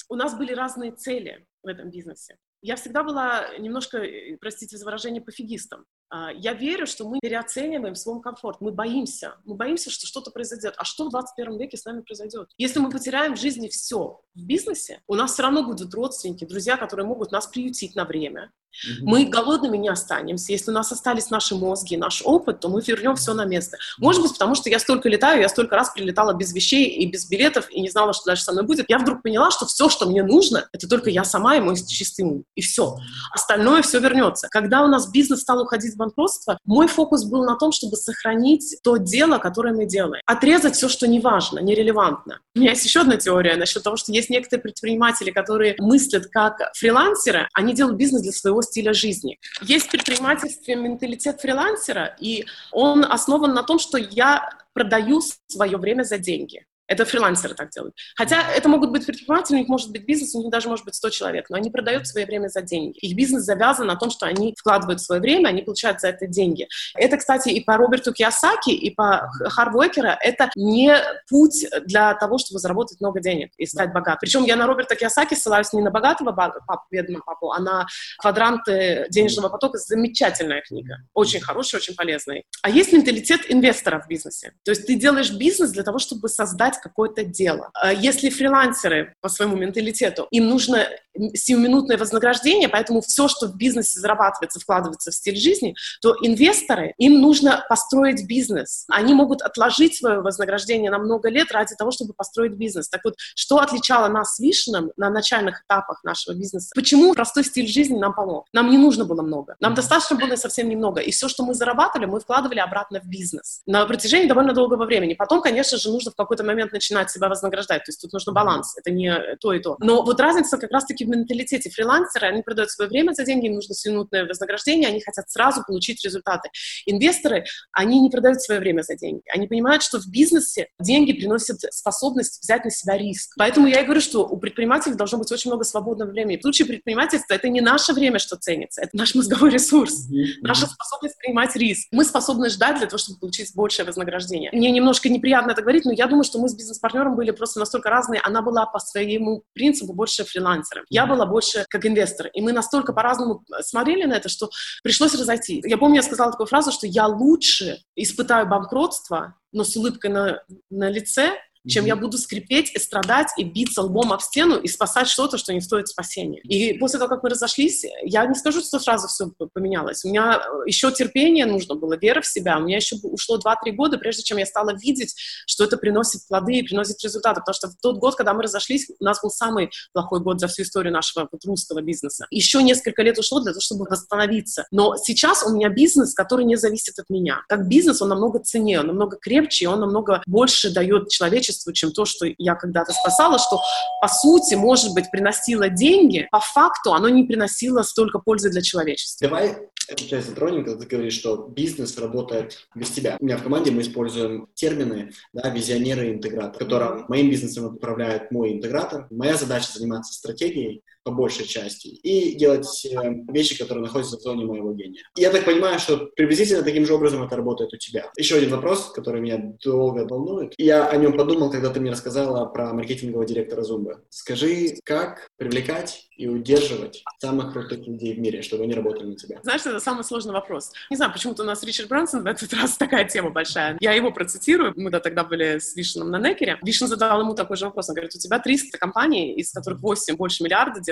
[0.09, 4.84] У нас были разные цели в этом бизнесе я всегда была немножко, э, простите за
[4.84, 5.84] выражение, пофигистом.
[6.14, 10.74] А, я верю, что мы переоцениваем свой комфорт, мы боимся, мы боимся, что что-то произойдет.
[10.76, 12.50] А что в 21 веке с нами произойдет?
[12.58, 16.76] Если мы потеряем в жизни все в бизнесе, у нас все равно будут родственники, друзья,
[16.76, 19.08] которые могут нас приютить на время, Угу.
[19.08, 20.52] Мы голодными не останемся.
[20.52, 23.76] Если у нас остались наши мозги, наш опыт, то мы вернем все на место.
[23.98, 27.28] Может быть, потому что я столько летаю, я столько раз прилетала без вещей и без
[27.28, 28.86] билетов, и не знала, что дальше со мной будет.
[28.88, 32.22] Я вдруг поняла, что все, что мне нужно, это только я сама и мой чистый
[32.22, 32.44] ум.
[32.54, 32.96] И все.
[33.30, 34.48] Остальное все вернется.
[34.48, 38.76] Когда у нас бизнес стал уходить в банкротство, мой фокус был на том, чтобы сохранить
[38.82, 40.22] то дело, которое мы делаем.
[40.26, 42.40] Отрезать все, что не важно, нерелевантно.
[42.55, 46.59] У меня есть еще одна теория насчет того, что есть некоторые предприниматели, которые мыслят как
[46.74, 49.38] фрилансеры, они делают бизнес для своего стиля жизни.
[49.62, 56.18] Есть предпринимательский менталитет фрилансера, и он основан на том, что я продаю свое время за
[56.18, 56.64] деньги.
[56.93, 57.95] Это фрилансеры так делают.
[58.16, 60.95] Хотя это могут быть предприниматели, у них может быть бизнес, у них даже может быть
[60.95, 62.99] 100 человек, но они продают свое время за деньги.
[62.99, 66.68] Их бизнес завязан на том, что они вкладывают свое время, они получают за это деньги.
[66.95, 70.95] Это, кстати, и по Роберту Киосаки, и по Харву Экера, это не
[71.30, 74.18] путь для того, чтобы заработать много денег и стать богатым.
[74.20, 77.86] Причем я на Роберта Киосаки ссылаюсь не на богатого папу, бедного папу, а на
[78.18, 79.78] квадранты денежного потока.
[79.78, 80.99] Замечательная книга.
[81.14, 82.43] Очень хорошая, очень полезная.
[82.62, 84.53] А есть менталитет инвестора в бизнесе.
[84.64, 87.70] То есть ты делаешь бизнес для того, чтобы создать какое-то дело.
[87.74, 90.86] А если фрилансеры по своему менталитету, им нужно
[91.34, 97.20] сиюминутное вознаграждение, поэтому все, что в бизнесе зарабатывается, вкладывается в стиль жизни, то инвесторы, им
[97.20, 98.84] нужно построить бизнес.
[98.88, 102.88] Они могут отложить свое вознаграждение на много лет ради того, чтобы построить бизнес.
[102.88, 106.70] Так вот, что отличало нас с Вишеном на начальных этапах нашего бизнеса?
[106.74, 108.46] Почему простой стиль жизни нам помог?
[108.52, 109.56] Нам не нужно было много.
[109.60, 111.00] Нам достаточно было совсем немного.
[111.00, 115.14] И все, что мы зарабатывали, мы вкладывали обратно в бизнес на протяжении довольно долгого времени.
[115.14, 117.84] Потом, конечно же, нужно в какой-то момент начинать себя вознаграждать.
[117.84, 118.76] То есть тут нужно баланс.
[118.76, 119.76] Это не то и то.
[119.80, 123.54] Но вот разница как раз-таки в менталитете фрилансера, они продают свое время за деньги, им
[123.54, 126.50] нужно минутное вознаграждение, они хотят сразу получить результаты.
[126.86, 129.22] Инвесторы, они не продают свое время за деньги.
[129.32, 133.34] Они понимают, что в бизнесе деньги приносят способность взять на себя риск.
[133.36, 136.36] Поэтому я и говорю, что у предпринимателей должно быть очень много свободного времени.
[136.36, 140.06] В случае предпринимательства это не наше время, что ценится, это наш мозговой ресурс,
[140.40, 141.88] наша способность принимать риск.
[141.90, 144.50] Мы способны ждать для того, чтобы получить большее вознаграждение.
[144.52, 147.90] Мне немножко неприятно это говорить, но я думаю, что мы с бизнес-партнером были просто настолько
[147.90, 148.20] разные.
[148.22, 150.84] Она была по своему принципу больше фрилансером.
[150.88, 152.28] Я была больше как инвестор.
[152.28, 154.50] И мы настолько по-разному смотрели на это, что
[154.82, 155.62] пришлось разойти.
[155.64, 160.42] Я помню, я сказала такую фразу, что я лучше испытаю банкротство, но с улыбкой на,
[160.70, 161.32] на лице,
[161.68, 165.52] чем я буду скрипеть и страдать и биться лбом об стену и спасать что-то, что
[165.52, 166.40] не стоит спасения.
[166.40, 170.04] И после того, как мы разошлись, я не скажу, что сразу все поменялось.
[170.04, 172.58] У меня э, еще терпение нужно было, вера в себя.
[172.58, 175.14] У меня еще ушло 2-3 года, прежде чем я стала видеть,
[175.46, 177.40] что это приносит плоды и приносит результаты.
[177.40, 180.48] Потому что в тот год, когда мы разошлись, у нас был самый плохой год за
[180.48, 182.26] всю историю нашего вот, русского бизнеса.
[182.30, 184.66] Еще несколько лет ушло для того, чтобы восстановиться.
[184.70, 187.42] Но сейчас у меня бизнес, который не зависит от меня.
[187.48, 192.05] Как бизнес, он намного ценнее, он намного крепче, он намного больше дает человечеству, чем то,
[192.05, 193.61] что я когда-то спасала, что,
[194.00, 199.28] по сути, может быть, приносило деньги, по факту оно не приносило столько пользы для человечества.
[199.28, 199.57] Давай
[199.88, 203.16] эту часть затронем, когда ты говоришь, что бизнес работает без тебя.
[203.20, 208.30] У меня в команде мы используем термины, да, визионеры и интегратор, которым моим бизнесом управляет
[208.30, 209.07] мой интегратор.
[209.11, 214.44] Моя задача заниматься стратегией, по большей части, и делать э, вещи, которые находятся в зоне
[214.44, 215.03] моего гения.
[215.16, 218.11] Я так понимаю, что приблизительно таким же образом это работает у тебя.
[218.16, 220.55] Еще один вопрос, который меня долго волнует.
[220.59, 224.03] Я о нем подумал, когда ты мне рассказала про маркетингового директора Зумбы.
[224.11, 229.40] Скажи, как привлекать и удерживать самых крутых людей в мире, чтобы они работали на тебя?
[229.42, 230.70] Знаешь, это самый сложный вопрос.
[230.90, 233.76] Не знаю, почему-то у нас Ричард Брансон в этот раз такая тема большая.
[233.80, 234.72] Я его процитирую.
[234.76, 236.59] Мы да, тогда были с Вишеном на Некере.
[236.62, 237.88] Вишен задал ему такой же вопрос.
[237.88, 240.91] Он говорит, у тебя 300 компаний, из которых 8 больше миллиарда делают.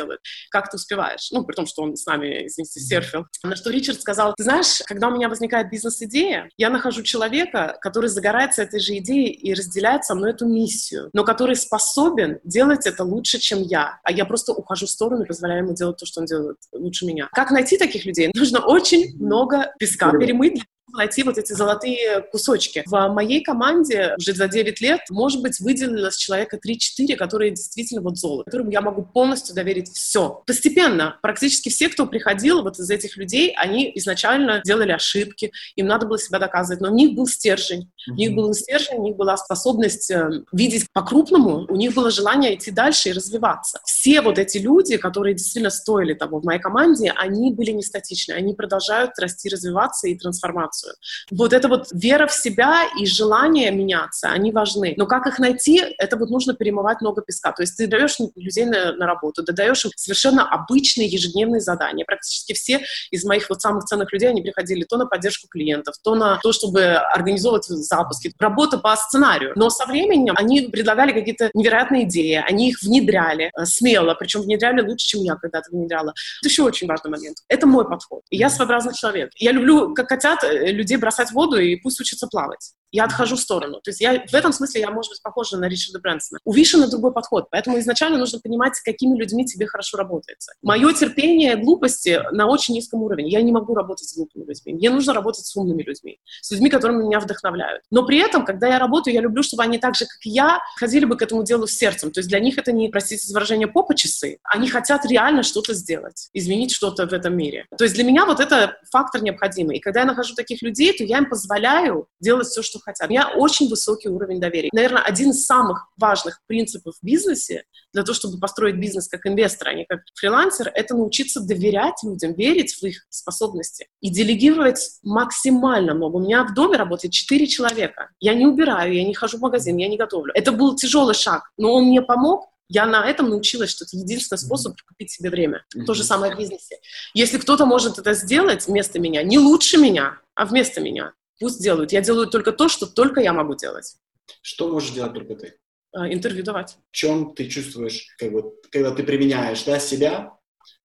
[0.51, 1.29] Как ты успеваешь?
[1.31, 3.27] Ну, при том, что он с нами, извините, серфил.
[3.43, 8.09] На что Ричард сказал, ты знаешь, когда у меня возникает бизнес-идея, я нахожу человека, который
[8.09, 13.05] загорается этой же идеей и разделяет со мной эту миссию, но который способен делать это
[13.05, 14.01] лучше, чем я.
[14.05, 17.07] А я просто ухожу в сторону и позволяю ему делать то, что он делает лучше
[17.07, 17.29] меня.
[17.33, 18.31] Как найти таких людей?
[18.35, 22.83] Нужно очень много песка перемыть найти вот эти золотые кусочки.
[22.87, 28.19] В моей команде уже за 9 лет, может быть, выделилось человека 3-4, которые действительно вот
[28.19, 30.43] золото, которым я могу полностью доверить все.
[30.47, 36.07] Постепенно практически все, кто приходил вот из этих людей, они изначально делали ошибки, им надо
[36.07, 37.91] было себя доказывать, но у них был стержень.
[38.09, 42.55] У них был стержень, у них была способность э, видеть по-крупному, у них было желание
[42.55, 43.81] идти дальше и развиваться.
[43.85, 48.33] Все вот эти люди, которые действительно стоили того в моей команде, они были не статичны,
[48.33, 50.95] они продолжают расти, развиваться и трансформацию информацию.
[51.31, 54.95] Вот это вот вера в себя и желание меняться, они важны.
[54.97, 57.53] Но как их найти, это вот нужно перемывать много песка.
[57.53, 62.05] То есть ты даешь людей на, на работу, ты даешь им совершенно обычные ежедневные задания.
[62.05, 66.15] Практически все из моих вот самых ценных людей, они приходили то на поддержку клиентов, то
[66.15, 68.33] на то, чтобы организовывать запуски.
[68.39, 69.53] Работа по сценарию.
[69.57, 74.81] Но со временем они предлагали какие-то невероятные идеи, они их внедряли э, смело, причем внедряли
[74.81, 76.13] лучше, чем я когда-то внедряла.
[76.41, 77.39] Это еще очень важный момент.
[77.49, 78.23] Это мой подход.
[78.31, 79.31] Я своеобразный человек.
[79.37, 82.75] Я люблю, как котят, э, людей бросать в воду и пусть учатся плавать.
[82.93, 83.81] Я отхожу в сторону.
[83.83, 86.39] То есть я, в этом смысле я, может быть, похожа на Ричарда Брэнсона.
[86.45, 90.53] У Вишена другой подход, поэтому изначально нужно понимать, с какими людьми тебе хорошо работается.
[90.63, 93.31] Мое терпение глупости на очень низком уровне.
[93.31, 94.75] Я не могу работать с глупыми людьми.
[94.75, 97.83] Мне нужно работать с умными людьми, с людьми, которые меня вдохновляют.
[97.91, 100.61] Но при этом, когда я работаю, я люблю, чтобы они так же, как и я,
[100.77, 102.11] ходили бы к этому делу с сердцем.
[102.11, 104.39] То есть для них это не, простите за выражение, попа часы.
[104.45, 107.67] Они хотят реально что-то сделать, изменить что-то в этом мире.
[107.79, 109.77] То есть для меня вот это фактор необходимый.
[109.77, 113.09] И когда я нахожу таких людей, то я им позволяю делать все, что хотят.
[113.09, 114.71] У меня очень высокий уровень доверия.
[114.73, 119.69] Наверное, один из самых важных принципов в бизнесе для того, чтобы построить бизнес как инвестор,
[119.69, 125.95] а не как фрилансер, это научиться доверять людям, верить в их способности и делегировать максимально
[125.95, 126.17] много.
[126.17, 128.11] У меня в доме работает 4 человека.
[128.21, 130.33] Я не убираю, я не хожу в магазин, я не готовлю.
[130.35, 134.39] Это был тяжелый шаг, но он мне помог, я на этом научилась, что это единственный
[134.39, 135.65] способ купить себе время.
[135.75, 135.85] Mm-hmm.
[135.87, 136.77] То же самое в бизнесе.
[137.15, 141.91] Если кто-то может это сделать вместо меня, не лучше меня, а вместо меня, пусть делают.
[141.91, 143.97] Я делаю только то, что только я могу делать.
[144.43, 145.59] Что можешь делать только ты?
[145.93, 146.77] А, интервью давать.
[146.91, 150.39] В чем ты чувствуешь, как бы, когда ты применяешь да, себя,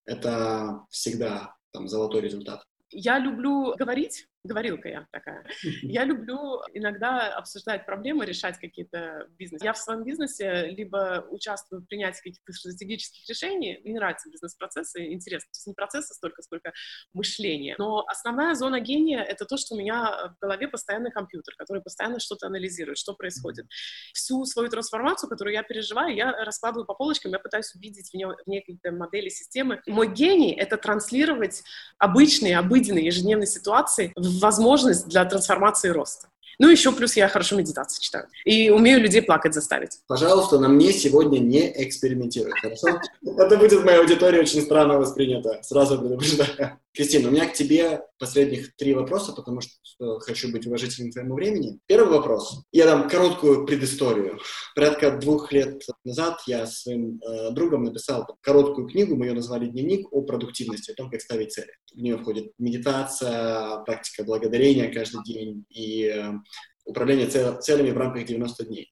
[0.05, 2.63] это всегда там, золотой результат?
[2.89, 5.45] Я люблю говорить, говорилка я такая.
[5.81, 9.65] Я люблю иногда обсуждать проблемы, решать какие-то бизнесы.
[9.65, 15.47] Я в своем бизнесе либо участвую в принятии каких-то стратегических решений, мне нравятся бизнес-процессы, интересно.
[15.47, 16.73] То есть не процессы столько, сколько
[17.13, 17.75] мышление.
[17.77, 22.19] Но основная зона гения— это то, что у меня в голове постоянный компьютер, который постоянно
[22.19, 23.65] что-то анализирует, что происходит.
[24.13, 28.25] Всю свою трансформацию, которую я переживаю, я раскладываю по полочкам, я пытаюсь увидеть в ней,
[28.25, 29.81] в ней какие-то модели, системы.
[29.87, 31.63] Мой гений— это транслировать
[31.97, 36.27] обычные, обыденные ежедневные ситуации в возможность для трансформации и роста.
[36.57, 38.27] Ну, еще плюс я хорошо медитации читаю.
[38.45, 39.99] И умею людей плакать заставить.
[40.07, 43.01] Пожалуйста, на мне сегодня не экспериментируй, хорошо?
[43.37, 45.59] Это будет в моей аудитории очень странно воспринято.
[45.63, 46.79] Сразу предупреждаю.
[46.95, 51.77] Кристина, у меня к тебе последних три вопроса, потому что хочу быть уважительным твоему времени.
[51.87, 52.63] Первый вопрос.
[52.71, 54.39] Я дам короткую предысторию.
[54.75, 60.07] Порядка двух лет назад я своим э, другом написал короткую книгу, мы ее назвали «Дневник
[60.11, 61.71] о продуктивности», о том, как ставить цели.
[61.93, 66.31] В нее входит медитация, практика благодарения каждый день и э,
[66.85, 68.89] управление целями в рамках 90 дней.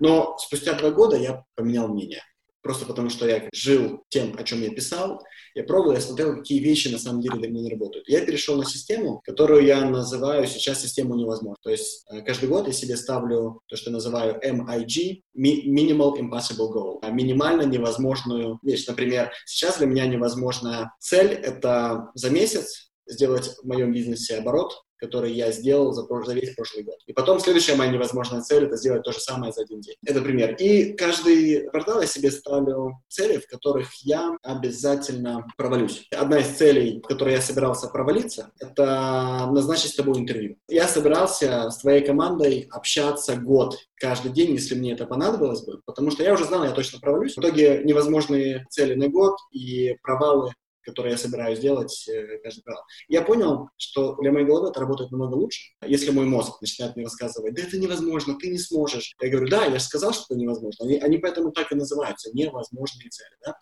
[0.00, 2.22] Но спустя два года я поменял мнение.
[2.62, 5.22] Просто потому, что я жил тем, о чем я писал,
[5.54, 8.08] я пробовал, я смотрел, какие вещи на самом деле для меня не работают.
[8.08, 11.56] Я перешел на систему, которую я называю сейчас систему невозможно.
[11.62, 16.98] То есть э, каждый год я себе ставлю то, что называю MIG, Minimal Impossible Goal,
[17.02, 18.86] а минимально невозможную вещь.
[18.86, 25.32] Например, сейчас для меня невозможная цель— это за месяц сделать в моем бизнесе оборот который
[25.32, 26.96] я сделал за, за весь прошлый год.
[27.06, 29.96] И потом следующая моя невозможная цель— это сделать то же самое за один день.
[30.06, 30.54] Это пример.
[30.58, 36.06] И каждый квартал я себе ставлю цели, в которых я обязательно провалюсь.
[36.10, 40.56] Одна из целей, в которой я собирался провалиться, это назначить с тобой интервью.
[40.68, 46.10] Я собирался с твоей командой общаться год каждый день, если мне это понадобилось бы, потому
[46.10, 47.34] что я уже знал, я точно провалюсь.
[47.34, 50.52] В итоге невозможные цели на год и провалы
[50.84, 52.80] которые я собираюсь делать э, каждый раз.
[53.08, 55.72] Я понял, что для моей головы это работает намного лучше.
[55.86, 59.14] Если мой мозг начинает мне рассказывать, да это невозможно, ты не сможешь.
[59.20, 60.84] Я говорю, да, я же сказал, что это невозможно.
[60.84, 63.36] Они, они поэтому так и называются, невозможные цели.
[63.44, 63.56] Да?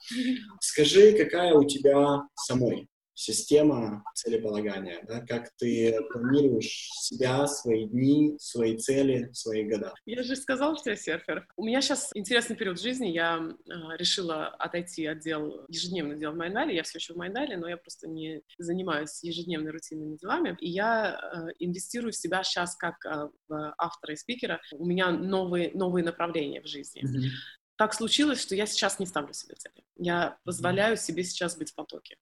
[0.61, 8.77] Скажи, какая у тебя самой система целеполагания, да, как ты планируешь себя, свои дни, свои
[8.77, 9.95] цели, свои года.
[10.07, 11.47] Я же сказала, что я серфер.
[11.57, 13.09] У меня сейчас интересный период жизни.
[13.09, 16.75] Я э, решила отойти от дел, ежедневных дел в Майндале.
[16.75, 20.57] Я все еще в Майндале, но я просто не занимаюсь ежедневными рутинными делами.
[20.61, 24.61] И я э, инвестирую в себя сейчас как э, в автора и спикера.
[24.73, 27.03] У меня новые, новые направления в жизни.
[27.03, 27.31] Mm-hmm
[27.77, 29.83] так случилось, что я сейчас не ставлю себе цели.
[29.97, 32.17] Я позволяю себе сейчас быть в потоке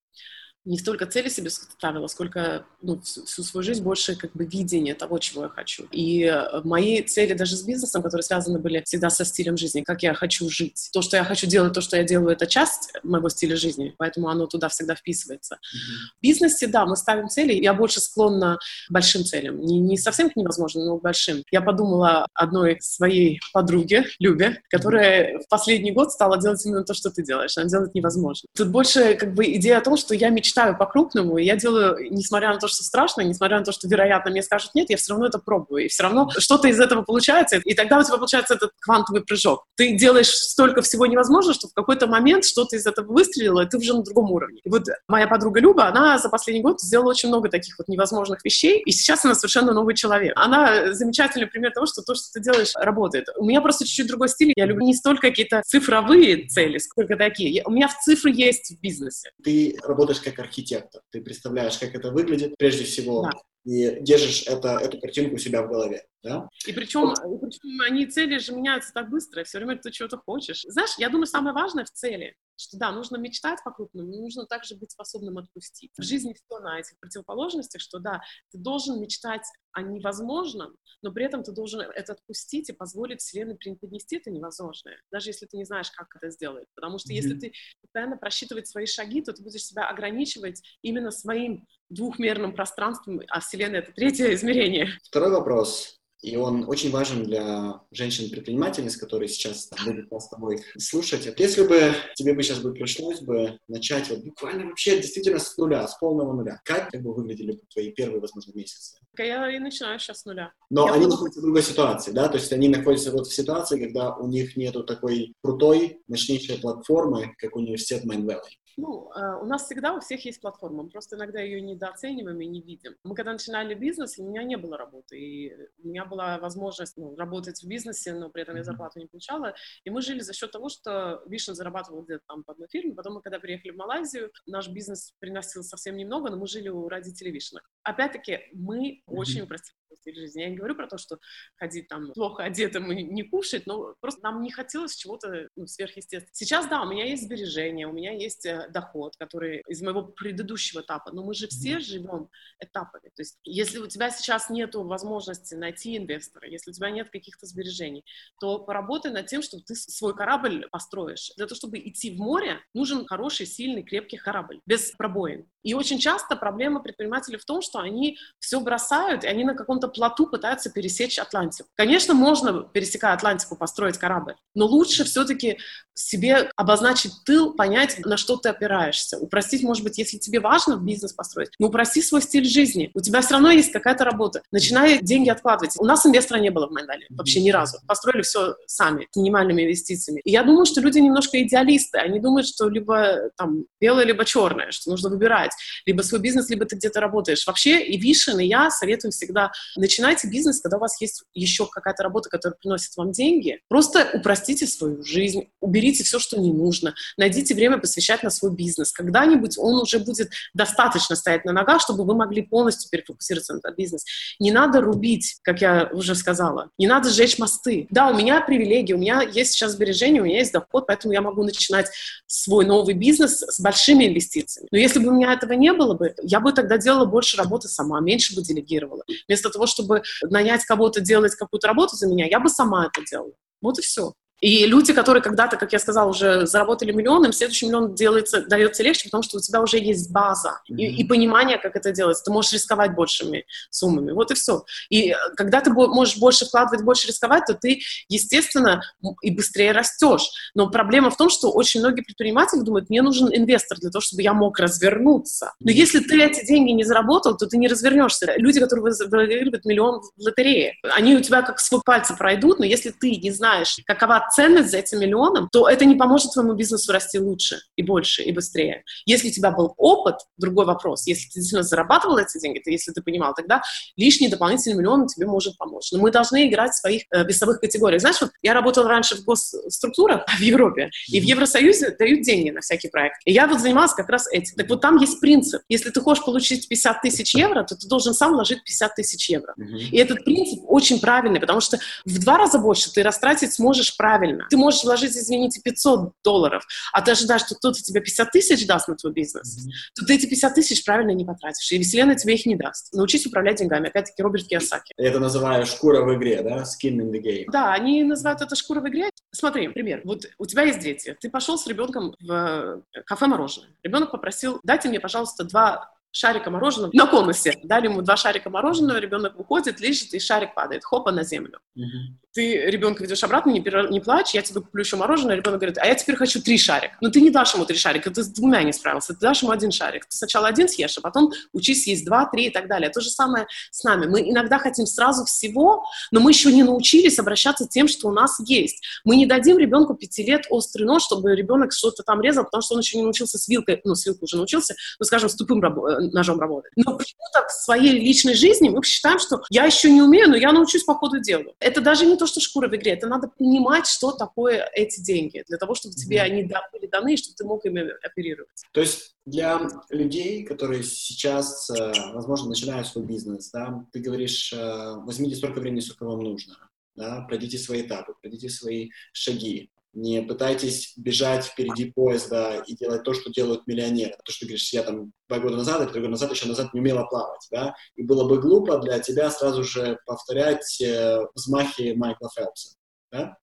[0.65, 4.95] не столько цели себе ставила, сколько ну, всю, всю свою жизнь больше как бы видение
[4.95, 5.87] того, чего я хочу.
[5.91, 10.03] И э, мои цели даже с бизнесом, которые связаны были всегда со стилем жизни, как
[10.03, 10.91] я хочу жить.
[10.93, 14.29] То, что я хочу делать, то, что я делаю, это часть моего стиля жизни, поэтому
[14.29, 15.55] оно туда всегда вписывается.
[15.55, 16.19] Mm-hmm.
[16.19, 18.59] В бизнесе, да, мы ставим цели, я больше склонна
[18.89, 19.61] к большим целям.
[19.61, 21.43] Не, не совсем к невозможным, но к большим.
[21.51, 27.11] Я подумала одной своей подруге, Любе, которая в последний год стала делать именно то, что
[27.11, 27.57] ты делаешь.
[27.57, 28.49] Она делает невозможно.
[28.55, 31.97] Тут больше как бы идея о том, что я мечтаю мечтаю по-крупному, и я делаю,
[32.11, 35.13] несмотря на то, что страшно, несмотря на то, что, вероятно, мне скажут нет, я все
[35.13, 38.55] равно это пробую, и все равно что-то из этого получается, и тогда у тебя получается
[38.55, 39.65] этот квантовый прыжок.
[39.77, 43.79] Ты делаешь столько всего невозможно, что в какой-то момент что-то из этого выстрелило, и ты
[43.79, 44.61] уже на другом уровне.
[44.65, 48.45] И вот моя подруга Люба, она за последний год сделала очень много таких вот невозможных
[48.45, 50.33] вещей, и сейчас она совершенно новый человек.
[50.37, 53.29] Она замечательный пример того, что то, что ты делаешь, работает.
[53.37, 54.53] У меня просто чуть-чуть другой стиль.
[54.57, 57.63] Я люблю не столько какие-то цифровые цели, сколько такие.
[57.65, 59.31] У меня в цифры есть в бизнесе.
[59.43, 61.03] Ты работаешь как архитектор.
[61.11, 63.31] Ты представляешь, как это выглядит, прежде всего, да.
[63.65, 66.05] и держишь это, эту картинку у себя в голове.
[66.23, 66.49] Да?
[66.67, 67.19] И причем, вот.
[67.19, 70.63] и причем они цели же меняются так быстро, все время ты чего-то хочешь.
[70.63, 74.77] Знаешь, я думаю, самое важное в цели, что да, нужно мечтать по-крупному, но нужно также
[74.77, 75.91] быть способным отпустить.
[75.97, 81.25] В жизни все на этих противоположностях, что да, ты должен мечтать о невозможном, но при
[81.25, 85.65] этом ты должен это отпустить и позволить Вселенной преподнести это невозможное, даже если ты не
[85.65, 86.67] знаешь, как это сделать.
[86.75, 87.17] Потому что mm-hmm.
[87.17, 93.21] если ты постоянно просчитывать свои шаги, то ты будешь себя ограничивать именно своим двухмерным пространством,
[93.29, 94.89] а Вселенная— это третье измерение.
[95.05, 100.63] Второй вопрос и он очень важен для женщин-предпринимательниц, которые сейчас там, будут нас с тобой
[100.79, 101.27] слушать.
[101.27, 105.57] Вот если бы тебе бы сейчас бы пришлось бы начать вот буквально вообще действительно с
[105.57, 108.99] нуля, с полного нуля, как, как бы выглядели бы твои первые, возможно, месяцы?
[109.19, 110.53] Я и начинаю сейчас с нуля.
[110.71, 111.15] Но я они буду...
[111.15, 112.29] находятся в другой ситуации, да?
[112.29, 117.35] То есть они находятся вот в ситуации, когда у них нету такой крутой, мощнейшей платформы,
[117.39, 118.60] как университет Mind Valley.
[118.77, 122.47] Ну, э, у нас всегда у всех есть платформа, мы просто иногда ее недооцениваем и
[122.47, 122.97] не видим.
[123.05, 127.17] Мы когда начинали бизнес, у меня не было работы, и у меня была возможность ну,
[127.17, 129.55] работать в бизнесе, но при этом я зарплату не получала,
[129.85, 133.15] и мы жили за счет того, что Вишен зарабатывал где-то там по одной фирме, потом
[133.15, 137.33] мы когда приехали в Малайзию, наш бизнес приносил совсем немного, но мы жили у родителей
[137.33, 137.61] Вишена.
[137.83, 140.43] Опять-таки, мы очень упростили стиль жизни.
[140.43, 141.19] Я не говорю про то, что
[141.57, 146.31] ходить там плохо одетым и не кушать, но просто нам не хотелось чего-то ну, сверхъестественного.
[146.33, 150.81] Сейчас, да, у меня есть сбережения, у меня есть э, доход, который из моего предыдущего
[150.81, 152.29] этапа, но мы же все живем
[152.59, 153.11] этапами.
[153.15, 157.47] То есть если у тебя сейчас нет возможности найти инвестора, если у тебя нет каких-то
[157.47, 158.05] сбережений,
[158.41, 161.33] то поработай над тем, чтобы ты свой корабль построишь.
[161.37, 165.47] Для того, чтобы идти в море, нужен хороший, сильный, крепкий корабль, без пробоин.
[165.63, 169.89] И очень часто проблема предпринимателей в том, что они все бросают, и они на каком-то
[169.91, 171.69] плоту пытаются пересечь Атлантику.
[171.77, 175.59] Конечно, можно, пересекая Атлантику, построить корабль, но лучше все-таки
[175.95, 179.19] себе обозначить тыл, понять, на что ты опираешься.
[179.19, 182.91] Упростить, может быть, если тебе важно бизнес построить, но упрости свой стиль жизни.
[182.95, 184.43] У тебя все равно есть какая-то работа.
[184.51, 185.75] Начинай деньги откладывать.
[185.79, 187.79] У нас инвестора не было в Майдале, вообще ни разу.
[187.87, 190.21] Построили все сами, с минимальными инвестициями.
[190.25, 191.99] И я думаю, что люди немножко идеалисты.
[191.99, 195.53] Они думают, что либо там белое, либо черное, что нужно выбирать.
[195.87, 197.47] Либо свой бизнес, либо ты где-то работаешь.
[197.47, 202.03] Вообще и Вишен, и я советую всегда, начинайте бизнес, когда у вас есть еще какая-то
[202.03, 203.61] работа, которая приносит вам деньги.
[203.69, 208.93] Просто упростите свою жизнь, уберите все, что не нужно, найдите время посвящать на свой бизнес.
[208.93, 213.77] Когда-нибудь он уже будет достаточно стоять на ногах, чтобы вы могли полностью перефокусироваться на этот
[213.77, 214.05] бизнес.
[214.39, 217.87] Не надо рубить, как я уже сказала, не надо сжечь мосты.
[217.91, 221.23] Да, у меня привилегии, у меня есть сейчас сбережения, у меня есть доход, поэтому я
[221.23, 221.89] могу начинать
[222.27, 224.69] свой новый бизнес с большими инвестициями.
[224.71, 227.69] Но если бы у меня этого не было бы, я бы тогда делала больше работы
[227.69, 229.05] сама, меньше бы делегировала.
[229.29, 233.33] Вместо того, чтобы нанять кого-то делать какую-то работу за меня, я бы сама это делала.
[233.63, 234.13] Вот и все.
[234.41, 238.83] И люди, которые когда-то, как я сказала, уже заработали миллион, им следующий миллион делается, дается
[238.83, 240.77] легче, потому что у тебя уже есть база mm-hmm.
[240.77, 242.25] и, и понимание, как это делается.
[242.25, 244.13] Ты можешь рисковать большими суммами.
[244.13, 244.65] Вот и все.
[244.89, 248.83] И э, когда ты можешь больше вкладывать, больше рисковать, то ты, естественно,
[249.23, 250.31] и быстрее растешь.
[250.55, 254.23] Но проблема в том, что очень многие предприниматели думают, мне нужен инвестор для того, чтобы
[254.23, 255.53] я мог развернуться.
[255.61, 258.33] Но если ты эти деньги не заработал, то ты не развернешься.
[258.37, 262.91] Люди, которые выигрывают миллион в лотерее, они у тебя как свой пальцы пройдут, но если
[262.91, 267.19] ты не знаешь, какова ценность за этим миллионом, то это не поможет твоему бизнесу расти
[267.19, 268.85] лучше и больше и быстрее.
[269.07, 271.07] Если у тебя был опыт, другой вопрос.
[271.07, 273.63] Если ты действительно зарабатывал эти деньги, то если ты понимал, тогда
[273.97, 275.93] лишний дополнительный миллион тебе может помочь.
[275.93, 278.01] Но мы должны играть в своих э, весовых категориях.
[278.01, 282.61] Знаешь, вот я работала раньше в госструктурах в Европе, и в Евросоюзе дают деньги на
[282.61, 283.17] всякий проект.
[283.25, 284.57] И я вот занималась как раз этим.
[284.57, 285.63] Так вот там есть принцип.
[285.69, 289.55] Если ты хочешь получить 50 тысяч евро, то ты должен сам вложить 50 тысяч евро.
[289.59, 294.20] И этот принцип очень правильный, потому что в два раза больше ты растратить сможешь правильно
[294.21, 294.47] правильно.
[294.51, 298.89] Ты можешь вложить, извините, 500 долларов, а ты ожидаешь, что кто-то тебе 50 тысяч даст
[298.89, 299.71] на твой бизнес, mm-hmm.
[299.95, 302.93] то ты эти 50 тысяч правильно не потратишь, и Вселенная тебе их не даст.
[302.93, 303.89] Научись управлять деньгами.
[303.89, 304.93] Опять-таки, Роберт Киосаки.
[304.97, 306.63] Это называю шкура в игре, да?
[306.63, 307.45] Skin in the game.
[307.51, 309.11] Да, они называют это шкура в игре.
[309.33, 310.03] Смотри, пример.
[310.05, 311.17] Вот у тебя есть дети.
[311.21, 313.71] Ты пошел с ребенком в э, кафе мороженое.
[313.83, 317.59] Ребенок попросил, дайте мне, пожалуйста, два шарика мороженого на конусе.
[317.63, 321.59] Дали ему два шарика мороженого, ребенок выходит, лежит, и шарик падает, хопа, на землю.
[321.77, 322.21] Mm-hmm.
[322.33, 325.87] Ты ребенка ведешь обратно, не, не плачь, я тебе куплю еще мороженое, ребенок говорит, а
[325.87, 326.97] я теперь хочу три шарика.
[327.01, 329.51] Но ты не дашь ему три шарика, ты с двумя не справился, ты дашь ему
[329.53, 330.07] один шарик.
[330.07, 332.91] Ты сначала один съешь, а потом учись есть два, три и так далее.
[332.91, 334.07] То же самое с нами.
[334.07, 338.39] Мы иногда хотим сразу всего, но мы еще не научились обращаться тем, что у нас
[338.47, 338.83] есть.
[339.05, 342.75] Мы не дадим ребенку пяти лет острый нож, чтобы ребенок что-то там резал, потому что
[342.75, 345.61] он еще не научился с вилкой, ну, с вилкой уже научился, ну, скажем, с тупым
[345.61, 346.73] рабо- ножом работать.
[346.77, 350.53] Но почему-то в своей личной жизни мы считаем, что я еще не умею, но я
[350.53, 351.53] научусь по ходу дела.
[351.59, 355.45] Это даже не то, что шкура в игре, это надо понимать, что такое эти деньги,
[355.47, 358.51] для того, чтобы тебе они были даны, и чтобы ты мог ими оперировать.
[358.73, 364.95] То есть для людей, которые сейчас, э, возможно, начинают свой бизнес, да, ты говоришь, э,
[365.05, 366.57] возьмите столько времени, сколько вам нужно,
[366.97, 373.13] да, пройдите свои этапы, пройдите свои шаги, не пытайтесь бежать впереди поезда и делать то,
[373.13, 374.15] что делают миллионеры.
[374.25, 376.73] То, что ты говоришь, я там два года назад, или три года назад еще назад
[376.73, 381.95] не умела плавать, да, и было бы глупо для тебя сразу же повторять э, взмахи
[381.97, 382.77] Майкла Фелпса,
[383.11, 383.37] да?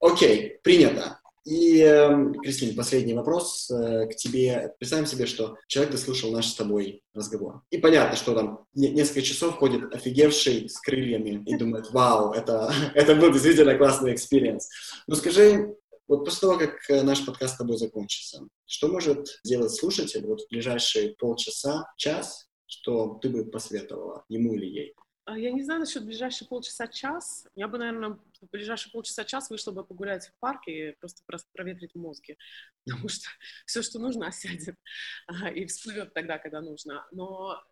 [0.00, 1.20] Окей, принято.
[1.46, 4.74] И, э, Кристина, последний вопрос э, к тебе.
[4.80, 7.62] Представим себе, что человек дослушал наш с тобой разговор.
[7.70, 13.14] И понятно, что там несколько часов ходит офигевший с крыльями и думает, вау, это, это
[13.14, 14.68] был действительно классный experience.
[15.06, 15.76] Но скажи,
[16.08, 20.40] вот после того, как э, наш подкаст с тобой закончится, что может сделать слушатель вот
[20.40, 24.94] в ближайшие полчаса, час, что ты бы посоветовала ему или ей?
[25.26, 27.48] А, я не знаю насчет ближайшие полчаса-час.
[27.56, 30.96] Я бы, наверное, в ближайшие полчаса-час вышла бы погулять в парке и
[31.26, 32.38] просто проветрить мозги.
[32.86, 33.28] Потому что
[33.66, 34.76] все, что нужно, осядет
[35.54, 37.04] и всплывет тогда, когда нужно.
[37.10, 37.64] Но а,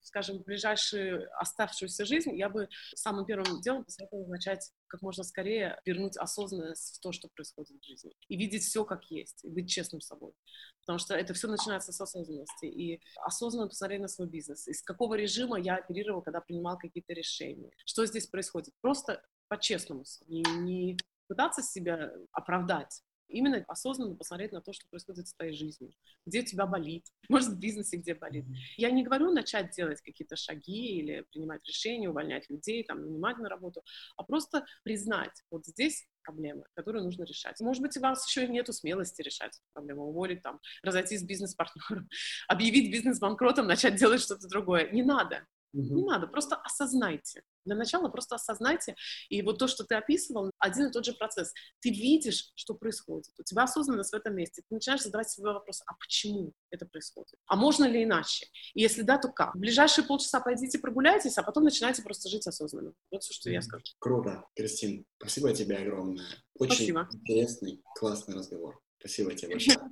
[0.00, 5.80] скажем, в ближайшую оставшуюся жизнь, я бы самым первым делом посоветовала начать как можно скорее
[5.84, 8.12] вернуть осознанность в то, что происходит в жизни.
[8.28, 10.32] И видеть все как есть, и быть честным с собой.
[10.80, 12.66] Потому что это все начинается с осознанности.
[12.66, 14.66] И осознанно посмотреть на свой бизнес.
[14.66, 17.70] Из какого режима я оперировал, когда принимал какие-то решения.
[17.84, 18.74] Что здесь происходит?
[18.80, 20.04] Просто по-честному.
[20.26, 20.98] Не, не
[21.28, 25.94] пытаться себя оправдать, именно осознанно посмотреть на то, что происходит в твоей жизни,
[26.26, 28.46] где у тебя болит, может, в бизнесе где болит.
[28.76, 33.48] Я не говорю начать делать какие-то шаги или принимать решения, увольнять людей, там, нанимать на
[33.48, 33.82] работу,
[34.16, 37.60] а просто признать, вот здесь проблемы, которые нужно решать.
[37.60, 41.24] Может быть, у вас еще и нету смелости решать эту проблему, уволить там, разойтись с
[41.24, 42.08] бизнес-партнером,
[42.48, 44.90] объявить бизнес банкротом, начать делать что-то другое.
[44.90, 45.46] Не надо.
[45.72, 47.42] Не надо, просто осознайте.
[47.64, 48.96] Для начала просто осознайте,
[49.28, 51.52] и вот то, что ты описывал, один и тот же процесс.
[51.80, 55.82] Ты видишь, что происходит, у тебя осознанность в этом месте, ты начинаешь задавать себе вопрос,
[55.86, 57.34] а почему это происходит?
[57.46, 58.46] А можно ли иначе?
[58.74, 59.54] И если да, то как?
[59.54, 62.92] В ближайшие полчаса пойдите прогуляйтесь, а потом начинайте просто жить осознанно.
[63.10, 63.84] Вот все, что я скажу.
[63.98, 65.04] Круто, Кристин.
[65.18, 66.26] Спасибо тебе огромное.
[66.58, 67.08] Очень Спасибо.
[67.12, 68.80] интересный, классный разговор.
[68.98, 69.78] Спасибо тебе большое.